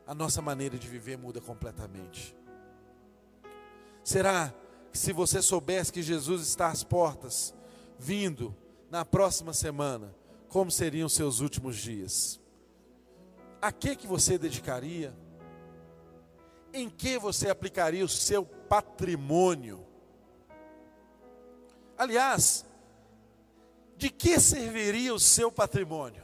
[0.08, 2.36] a nossa maneira de viver muda completamente.
[4.04, 4.54] Será
[4.92, 7.54] que se você soubesse que Jesus está às portas,
[7.98, 8.56] vindo
[8.90, 10.14] na próxima semana,
[10.48, 12.40] como seriam seus últimos dias?
[13.62, 15.14] A que que você dedicaria?
[16.72, 19.86] Em que você aplicaria o seu patrimônio?
[21.98, 22.66] Aliás,
[24.06, 26.24] de que serviria o seu patrimônio?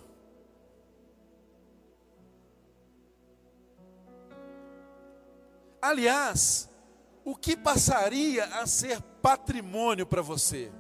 [5.82, 6.70] Aliás,
[7.26, 10.72] o que passaria a ser patrimônio para você?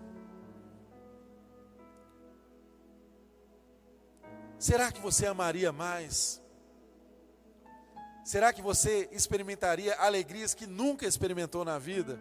[4.60, 6.40] Será que você amaria mais?
[8.24, 12.20] Será que você experimentaria alegrias que nunca experimentou na vida?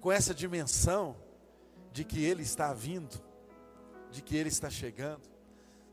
[0.00, 1.16] Com essa dimensão
[1.92, 3.31] de que Ele está vindo,
[4.12, 5.28] de que Ele está chegando?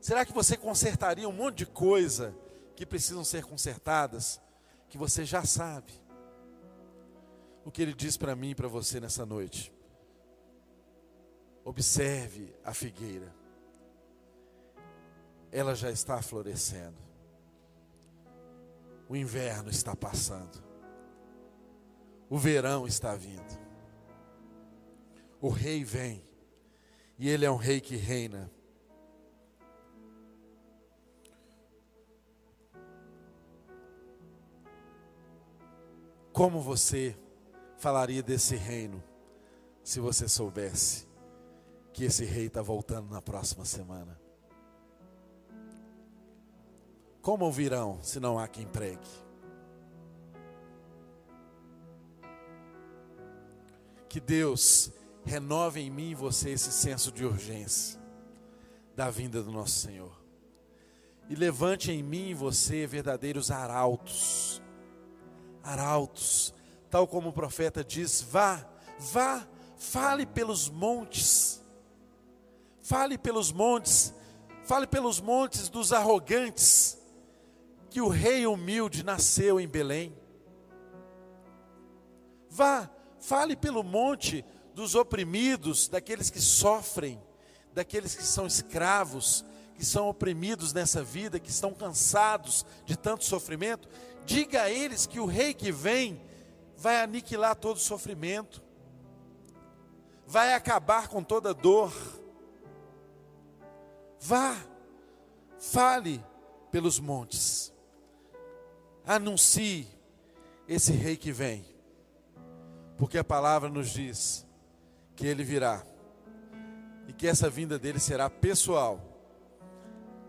[0.00, 2.34] Será que você consertaria um monte de coisa
[2.76, 4.40] que precisam ser consertadas?
[4.90, 5.92] que você já sabe.
[7.64, 9.72] O que ele diz para mim e para você nessa noite.
[11.64, 13.32] Observe a figueira.
[15.52, 16.98] Ela já está florescendo.
[19.08, 20.62] O inverno está passando.
[22.28, 23.58] O verão está vindo.
[25.40, 26.24] O rei vem.
[27.20, 28.50] E ele é um rei que reina
[36.32, 37.14] Como você
[37.76, 39.02] falaria desse reino
[39.84, 41.06] se você soubesse
[41.92, 44.18] que esse rei está voltando na próxima semana?
[47.20, 49.06] Como ouvirão se não há quem pregue?
[54.08, 54.90] Que Deus
[55.30, 58.00] renove em mim e você esse senso de urgência
[58.96, 60.20] da vinda do nosso Senhor.
[61.28, 64.60] E levante em mim e você verdadeiros arautos.
[65.62, 66.52] Arautos,
[66.90, 68.66] tal como o profeta diz: vá,
[68.98, 71.64] vá, fale pelos montes,
[72.82, 74.12] fale pelos montes,
[74.64, 76.98] fale pelos montes dos arrogantes,
[77.88, 80.12] que o rei humilde nasceu em Belém.
[82.48, 84.44] Vá, fale pelo monte
[84.80, 87.22] dos oprimidos, daqueles que sofrem,
[87.74, 93.86] daqueles que são escravos, que são oprimidos nessa vida, que estão cansados de tanto sofrimento.
[94.24, 96.22] Diga a eles que o rei que vem
[96.78, 98.62] vai aniquilar todo sofrimento,
[100.26, 101.92] vai acabar com toda dor.
[104.18, 104.56] Vá,
[105.58, 106.24] fale
[106.70, 107.70] pelos montes,
[109.04, 109.86] anuncie
[110.66, 111.66] esse rei que vem,
[112.96, 114.48] porque a palavra nos diz
[115.20, 115.84] que ele virá
[117.06, 118.98] e que essa vinda dele será pessoal,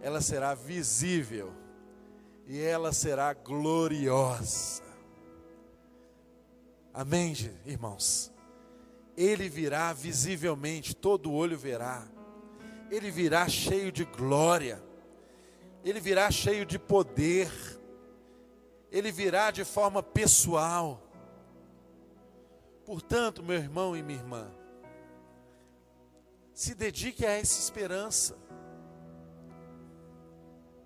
[0.02, 1.54] ela será visível
[2.46, 4.84] e ela será gloriosa.
[6.94, 7.34] Amém,
[7.66, 8.34] irmãos?
[9.16, 12.06] Ele virá visivelmente, todo olho verá.
[12.90, 14.84] Ele virá cheio de glória.
[15.86, 17.50] Ele virá cheio de poder.
[18.92, 21.02] Ele virá de forma pessoal.
[22.86, 24.52] Portanto, meu irmão e minha irmã,
[26.54, 28.38] se dedique a essa esperança.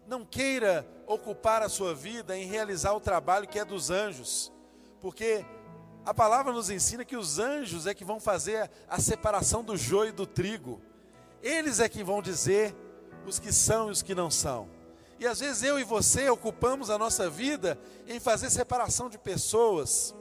[0.07, 4.51] Não queira ocupar a sua vida em realizar o trabalho que é dos anjos,
[5.01, 5.45] porque
[6.05, 10.09] a palavra nos ensina que os anjos é que vão fazer a separação do joio
[10.09, 10.79] e do trigo.
[11.41, 12.75] Eles é que vão dizer
[13.25, 14.69] os que são e os que não são.
[15.19, 20.13] E às vezes eu e você ocupamos a nossa vida em fazer separação de pessoas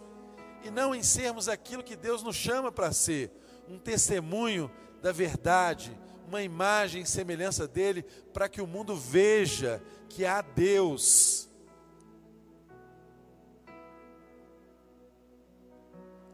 [0.62, 3.30] e não em sermos aquilo que Deus nos chama para ser,
[3.68, 4.70] um testemunho
[5.04, 5.94] da verdade,
[6.26, 11.46] uma imagem e semelhança dele, para que o mundo veja que há Deus.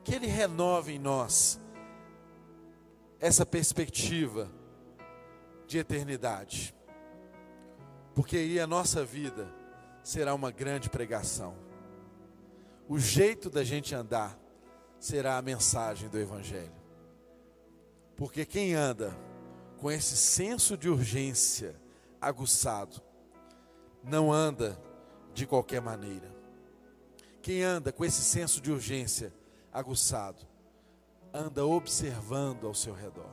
[0.04, 1.58] Que Ele renove em nós
[3.18, 4.48] essa perspectiva
[5.66, 6.72] de eternidade,
[8.14, 9.52] porque aí a nossa vida
[10.04, 11.56] será uma grande pregação.
[12.88, 14.38] O jeito da gente andar
[15.00, 16.79] será a mensagem do Evangelho,
[18.20, 19.16] porque quem anda
[19.78, 21.74] com esse senso de urgência
[22.20, 23.00] aguçado,
[24.04, 24.78] não anda
[25.32, 26.30] de qualquer maneira.
[27.40, 29.32] Quem anda com esse senso de urgência
[29.72, 30.46] aguçado,
[31.32, 33.32] anda observando ao seu redor.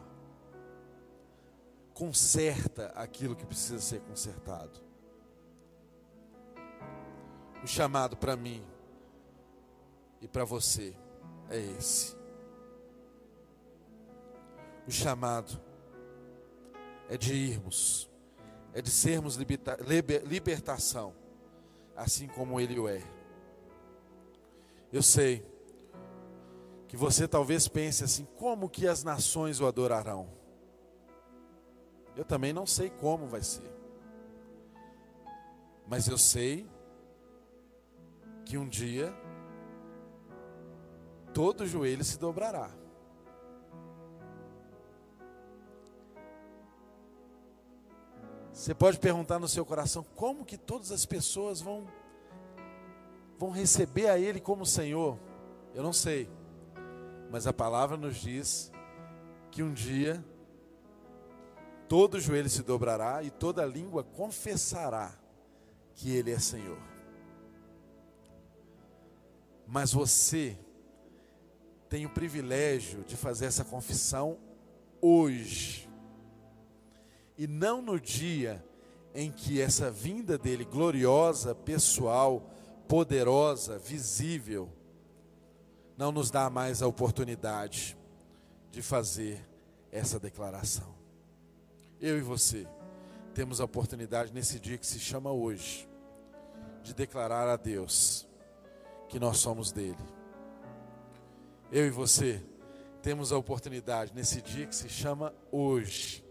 [1.93, 4.79] Conserta aquilo que precisa ser consertado.
[7.61, 8.65] O chamado para mim
[10.21, 10.95] e para você
[11.49, 12.16] é esse.
[14.87, 15.59] O chamado
[17.09, 18.09] é de irmos,
[18.73, 19.77] é de sermos liberta,
[20.25, 21.13] libertação,
[21.95, 23.03] assim como Ele o é.
[24.91, 25.45] Eu sei
[26.87, 30.29] que você talvez pense assim: como que as nações o adorarão?
[32.15, 33.69] Eu também não sei como vai ser,
[35.85, 36.65] mas eu sei
[38.45, 39.13] que um dia
[41.33, 42.71] todo joelho se dobrará.
[48.67, 51.87] Você pode perguntar no seu coração como que todas as pessoas vão
[53.39, 55.17] vão receber a ele como Senhor?
[55.73, 56.29] Eu não sei.
[57.31, 58.69] Mas a palavra nos diz
[59.51, 60.21] que um dia
[61.87, 65.17] todo joelho se dobrará e toda língua confessará
[65.95, 66.77] que Ele é Senhor.
[69.65, 70.59] Mas você
[71.87, 74.37] tem o privilégio de fazer essa confissão
[75.01, 75.86] hoje,
[77.37, 78.63] e não no dia
[79.13, 82.49] em que essa vinda dele gloriosa, pessoal,
[82.87, 84.69] poderosa, visível,
[85.95, 87.97] não nos dá mais a oportunidade
[88.71, 89.43] de fazer
[89.91, 90.95] essa declaração.
[91.99, 92.67] Eu e você
[93.33, 95.87] temos a oportunidade nesse dia que se chama hoje
[96.83, 98.27] de declarar a Deus
[99.09, 99.97] que nós somos dele.
[101.71, 102.43] Eu e você
[103.01, 106.26] temos a oportunidade nesse dia que se chama hoje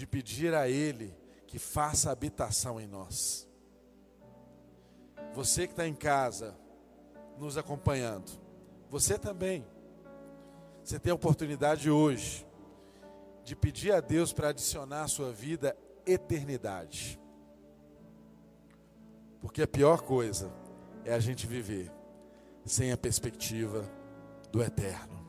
[0.00, 1.14] de pedir a ele
[1.46, 3.46] que faça habitação em nós.
[5.34, 6.56] Você que está em casa,
[7.36, 8.32] nos acompanhando.
[8.88, 9.62] Você também.
[10.82, 12.46] Você tem a oportunidade hoje
[13.44, 15.76] de pedir a Deus para adicionar à sua vida
[16.06, 17.20] eternidade.
[19.38, 20.50] Porque a pior coisa
[21.04, 21.92] é a gente viver
[22.64, 23.84] sem a perspectiva
[24.50, 25.19] do eterno.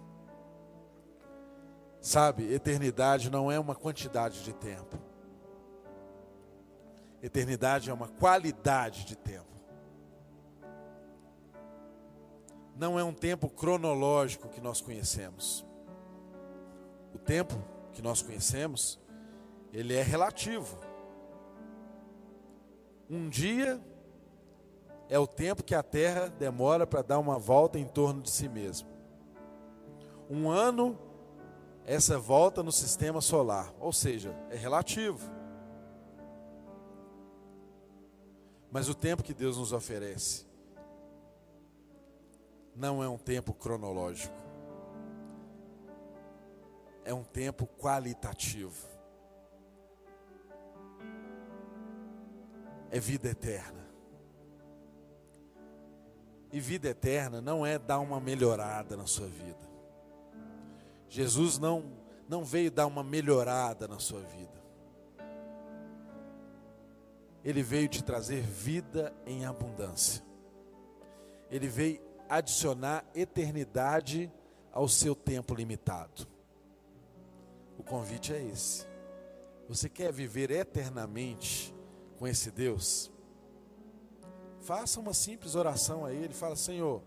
[2.01, 4.97] Sabe, eternidade não é uma quantidade de tempo.
[7.21, 9.51] Eternidade é uma qualidade de tempo.
[12.81, 15.63] não é um tempo cronológico que nós conhecemos.
[17.13, 17.53] O tempo
[17.93, 18.99] que nós conhecemos,
[19.71, 20.79] ele é relativo.
[23.07, 23.79] Um dia
[25.07, 28.49] é o tempo que a Terra demora para dar uma volta em torno de si
[28.49, 28.89] mesma.
[30.27, 30.97] Um ano,
[31.91, 35.29] essa volta no sistema solar, ou seja, é relativo.
[38.71, 40.45] Mas o tempo que Deus nos oferece
[42.73, 44.33] não é um tempo cronológico,
[47.03, 48.87] é um tempo qualitativo.
[52.89, 53.85] É vida eterna.
[56.53, 59.70] E vida eterna não é dar uma melhorada na sua vida.
[61.11, 61.83] Jesus não,
[62.25, 64.61] não veio dar uma melhorada na sua vida.
[67.43, 70.23] Ele veio te trazer vida em abundância.
[71.49, 74.31] Ele veio adicionar eternidade
[74.71, 76.25] ao seu tempo limitado.
[77.77, 78.87] O convite é esse.
[79.67, 81.75] Você quer viver eternamente
[82.17, 83.11] com esse Deus?
[84.61, 86.33] Faça uma simples oração a Ele.
[86.33, 87.03] Fala, Senhor,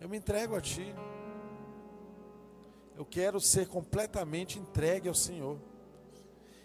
[0.00, 0.94] eu me entrego a Ti.
[3.02, 5.58] Eu quero ser completamente entregue ao Senhor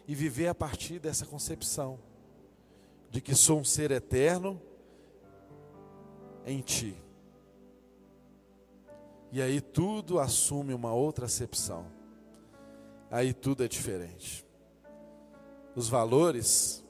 [0.07, 1.97] e viver a partir dessa concepção
[3.09, 4.61] de que sou um ser eterno
[6.45, 6.95] em Ti.
[9.31, 11.87] E aí tudo assume uma outra acepção.
[13.09, 14.45] Aí tudo é diferente.
[15.75, 16.85] Os valores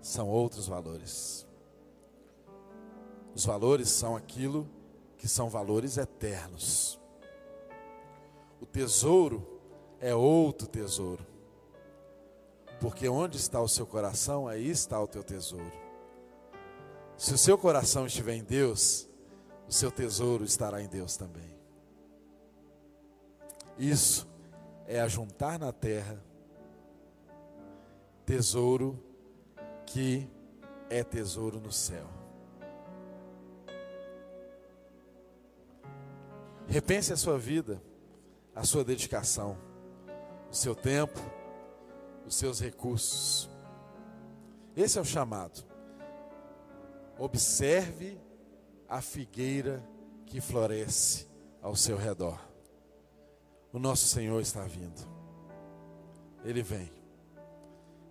[0.00, 1.44] são outros valores.
[3.34, 4.70] Os valores são aquilo
[5.18, 7.01] que são valores eternos.
[8.62, 9.44] O tesouro
[10.00, 11.26] é outro tesouro.
[12.80, 15.72] Porque onde está o seu coração, aí está o teu tesouro.
[17.16, 19.08] Se o seu coração estiver em Deus,
[19.68, 21.52] o seu tesouro estará em Deus também.
[23.76, 24.28] Isso
[24.86, 26.22] é ajuntar na terra
[28.24, 28.96] tesouro
[29.86, 30.30] que
[30.88, 32.06] é tesouro no céu.
[36.68, 37.82] Repense a sua vida,
[38.54, 39.56] a sua dedicação,
[40.50, 41.18] o seu tempo,
[42.26, 43.50] os seus recursos.
[44.76, 45.64] Esse é o chamado.
[47.18, 48.20] Observe
[48.88, 49.82] a figueira
[50.26, 51.28] que floresce
[51.60, 52.38] ao seu redor.
[53.72, 55.00] O nosso Senhor está vindo.
[56.44, 56.92] Ele vem.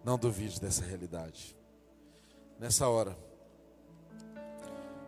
[0.03, 1.55] Não duvide dessa realidade.
[2.57, 3.17] Nessa hora,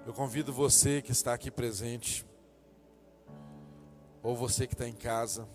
[0.06, 2.26] eu convido você que está aqui presente
[4.24, 5.46] ou você que está em casa,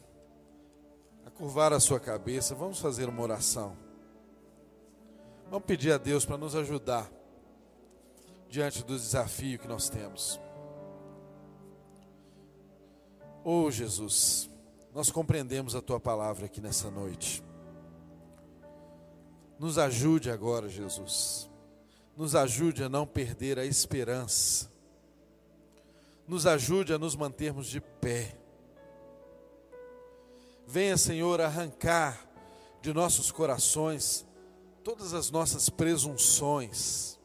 [1.25, 3.75] a curvar a sua cabeça, vamos fazer uma oração.
[5.51, 7.11] Vamos pedir a Deus para nos ajudar
[8.51, 10.39] diante do desafio que nós temos.
[13.43, 14.51] Oh Jesus,
[14.95, 17.43] nós compreendemos a tua palavra aqui nessa noite.
[19.59, 21.49] Nos ajude agora, Jesus.
[22.15, 24.71] Nos ajude a não perder a esperança.
[26.27, 28.38] Nos ajude a nos mantermos de pé
[30.71, 32.29] Venha, Senhor, arrancar
[32.83, 34.27] de nossos corações
[34.85, 37.19] todas as nossas presunções,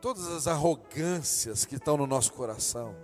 [0.00, 2.94] todas as arrogâncias que estão no nosso coração,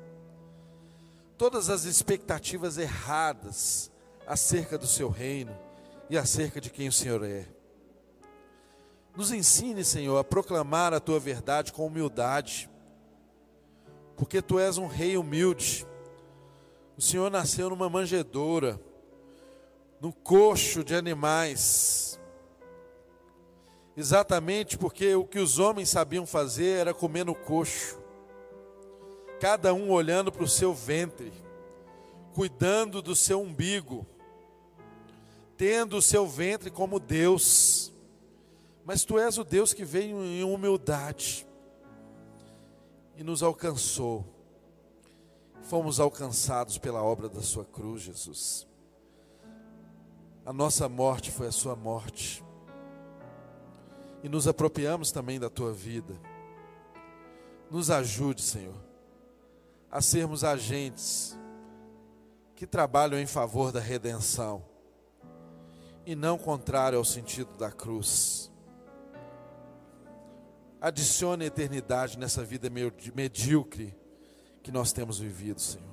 [1.36, 3.90] todas as expectativas erradas
[4.24, 5.58] acerca do Seu reino
[6.08, 7.44] e acerca de quem o Senhor é.
[9.16, 12.70] Nos ensine, Senhor, a proclamar a Tua verdade com humildade,
[14.16, 15.84] porque Tu és um rei humilde
[16.96, 18.80] o Senhor nasceu numa manjedoura,
[20.00, 22.18] num coxo de animais.
[23.94, 27.98] Exatamente porque o que os homens sabiam fazer era comer no coxo.
[29.38, 31.32] Cada um olhando para o seu ventre,
[32.34, 34.06] cuidando do seu umbigo,
[35.56, 37.92] tendo o seu ventre como Deus.
[38.86, 41.46] Mas tu és o Deus que veio em humildade
[43.16, 44.35] e nos alcançou
[45.68, 48.66] fomos alcançados pela obra da Sua cruz, Jesus.
[50.44, 52.44] A nossa morte foi a Sua morte.
[54.22, 56.14] E nos apropriamos também da Tua vida.
[57.68, 58.76] Nos ajude, Senhor,
[59.90, 61.36] a sermos agentes
[62.54, 64.64] que trabalham em favor da redenção
[66.06, 68.52] e não contrário ao sentido da cruz.
[70.80, 74.05] Adicione eternidade nessa vida medíocre
[74.66, 75.86] que nós temos vivido, Senhor.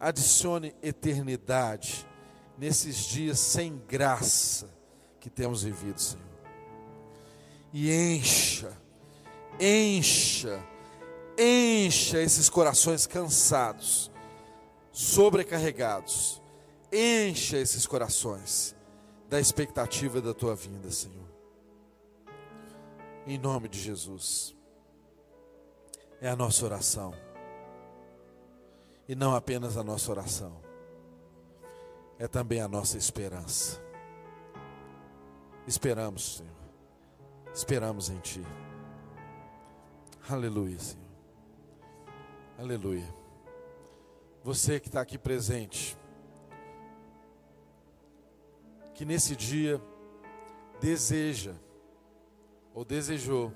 [0.00, 2.08] Adicione eternidade
[2.56, 4.66] nesses dias sem graça
[5.20, 6.24] que temos vivido, Senhor.
[7.74, 8.74] E encha,
[9.60, 10.66] encha,
[11.36, 14.10] encha esses corações cansados,
[14.90, 16.40] sobrecarregados.
[16.90, 18.74] Encha esses corações
[19.28, 21.28] da expectativa da tua vinda, Senhor.
[23.26, 24.55] Em nome de Jesus.
[26.20, 27.14] É a nossa oração.
[29.08, 30.60] E não apenas a nossa oração,
[32.18, 33.80] é também a nossa esperança.
[35.66, 36.56] Esperamos, Senhor.
[37.54, 38.42] Esperamos em Ti.
[40.28, 41.06] Aleluia, Senhor.
[42.58, 43.14] Aleluia.
[44.42, 45.96] Você que está aqui presente,
[48.94, 49.80] que nesse dia
[50.80, 51.54] deseja
[52.74, 53.52] ou desejou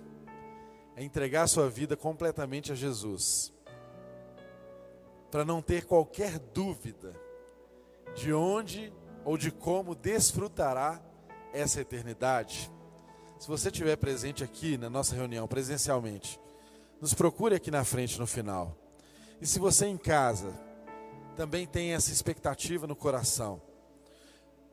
[1.01, 3.53] é entregar sua vida completamente a Jesus,
[5.31, 7.15] para não ter qualquer dúvida
[8.15, 8.93] de onde
[9.25, 11.01] ou de como desfrutará
[11.55, 12.71] essa eternidade.
[13.39, 16.39] Se você estiver presente aqui na nossa reunião presencialmente,
[17.01, 18.77] nos procure aqui na frente no final.
[19.41, 20.53] E se você em casa
[21.35, 23.63] também tem essa expectativa no coração,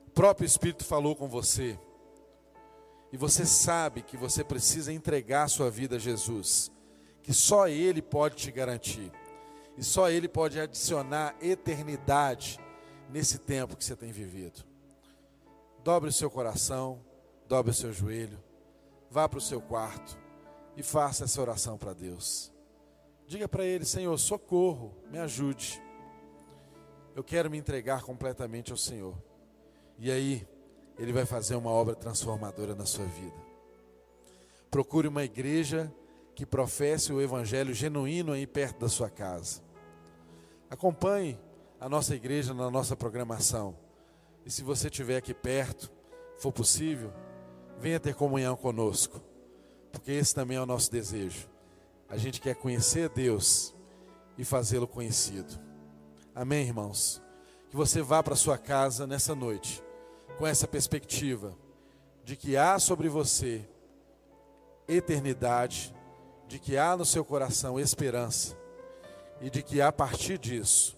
[0.07, 1.79] o próprio Espírito falou com você,
[3.11, 6.71] e você sabe que você precisa entregar sua vida a Jesus,
[7.21, 9.11] que só Ele pode te garantir,
[9.77, 12.59] e só Ele pode adicionar eternidade
[13.09, 14.65] nesse tempo que você tem vivido.
[15.83, 16.99] Dobre o seu coração,
[17.47, 18.43] dobre o seu joelho,
[19.09, 20.17] vá para o seu quarto
[20.75, 22.51] e faça essa oração para Deus.
[23.25, 25.81] Diga para Ele: Senhor, socorro, me ajude.
[27.15, 29.17] Eu quero me entregar completamente ao Senhor.
[29.97, 30.47] E aí,
[30.97, 33.35] Ele vai fazer uma obra transformadora na sua vida.
[34.71, 35.93] Procure uma igreja
[36.35, 39.61] que professe o Evangelho genuíno aí perto da sua casa.
[40.69, 41.39] Acompanhe
[41.79, 43.75] a nossa igreja na nossa programação.
[44.45, 45.91] E se você estiver aqui perto,
[46.37, 47.13] for possível,
[47.79, 49.21] venha ter comunhão conosco,
[49.91, 51.49] porque esse também é o nosso desejo.
[52.09, 53.75] A gente quer conhecer Deus
[54.37, 55.59] e fazê-lo conhecido.
[56.33, 57.21] Amém, irmãos?
[57.69, 59.83] Que você vá para sua casa nessa noite
[60.37, 61.55] com essa perspectiva
[62.23, 63.67] de que há sobre você
[64.87, 65.95] eternidade,
[66.47, 68.55] de que há no seu coração esperança
[69.41, 70.97] e de que a partir disso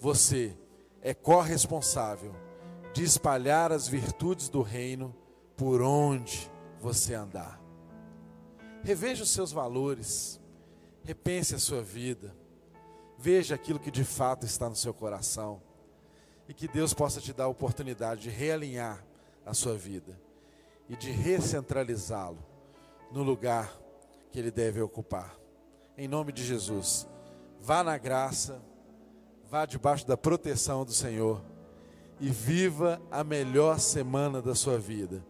[0.00, 0.56] você
[1.02, 2.34] é corresponsável
[2.92, 5.14] de espalhar as virtudes do reino
[5.56, 6.50] por onde
[6.80, 7.60] você andar.
[8.82, 10.40] Reveja os seus valores,
[11.02, 12.34] repense a sua vida,
[13.18, 15.60] veja aquilo que de fato está no seu coração
[16.48, 19.04] e que Deus possa te dar a oportunidade de realinhar
[19.44, 20.18] a sua vida
[20.88, 22.38] e de recentralizá-lo
[23.12, 23.70] no lugar
[24.32, 25.36] que ele deve ocupar.
[25.96, 27.06] Em nome de Jesus,
[27.60, 28.62] vá na graça,
[29.50, 31.42] vá debaixo da proteção do Senhor
[32.18, 35.24] e viva a melhor semana da sua vida.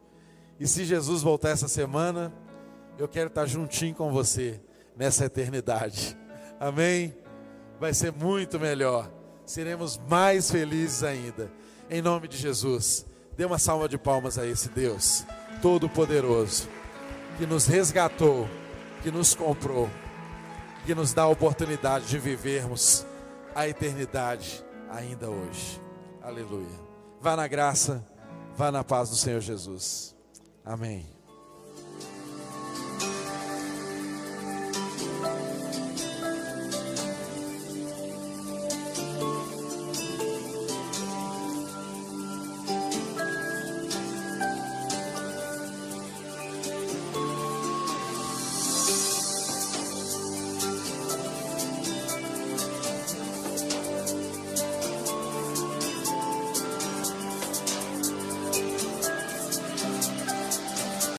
[0.60, 2.32] E se Jesus voltar essa semana,
[2.98, 4.60] eu quero estar juntinho com você
[4.96, 6.16] nessa eternidade.
[6.58, 7.14] Amém?
[7.78, 9.17] Vai ser muito melhor.
[9.48, 11.50] Seremos mais felizes ainda.
[11.88, 13.06] Em nome de Jesus.
[13.34, 15.24] Dê uma salva de palmas a esse Deus
[15.62, 16.68] Todo-Poderoso,
[17.38, 18.46] que nos resgatou,
[19.02, 19.88] que nos comprou,
[20.84, 23.06] que nos dá a oportunidade de vivermos
[23.54, 25.80] a eternidade ainda hoje.
[26.22, 26.78] Aleluia.
[27.18, 28.06] Vá na graça,
[28.54, 30.14] vá na paz do Senhor Jesus.
[30.62, 31.17] Amém.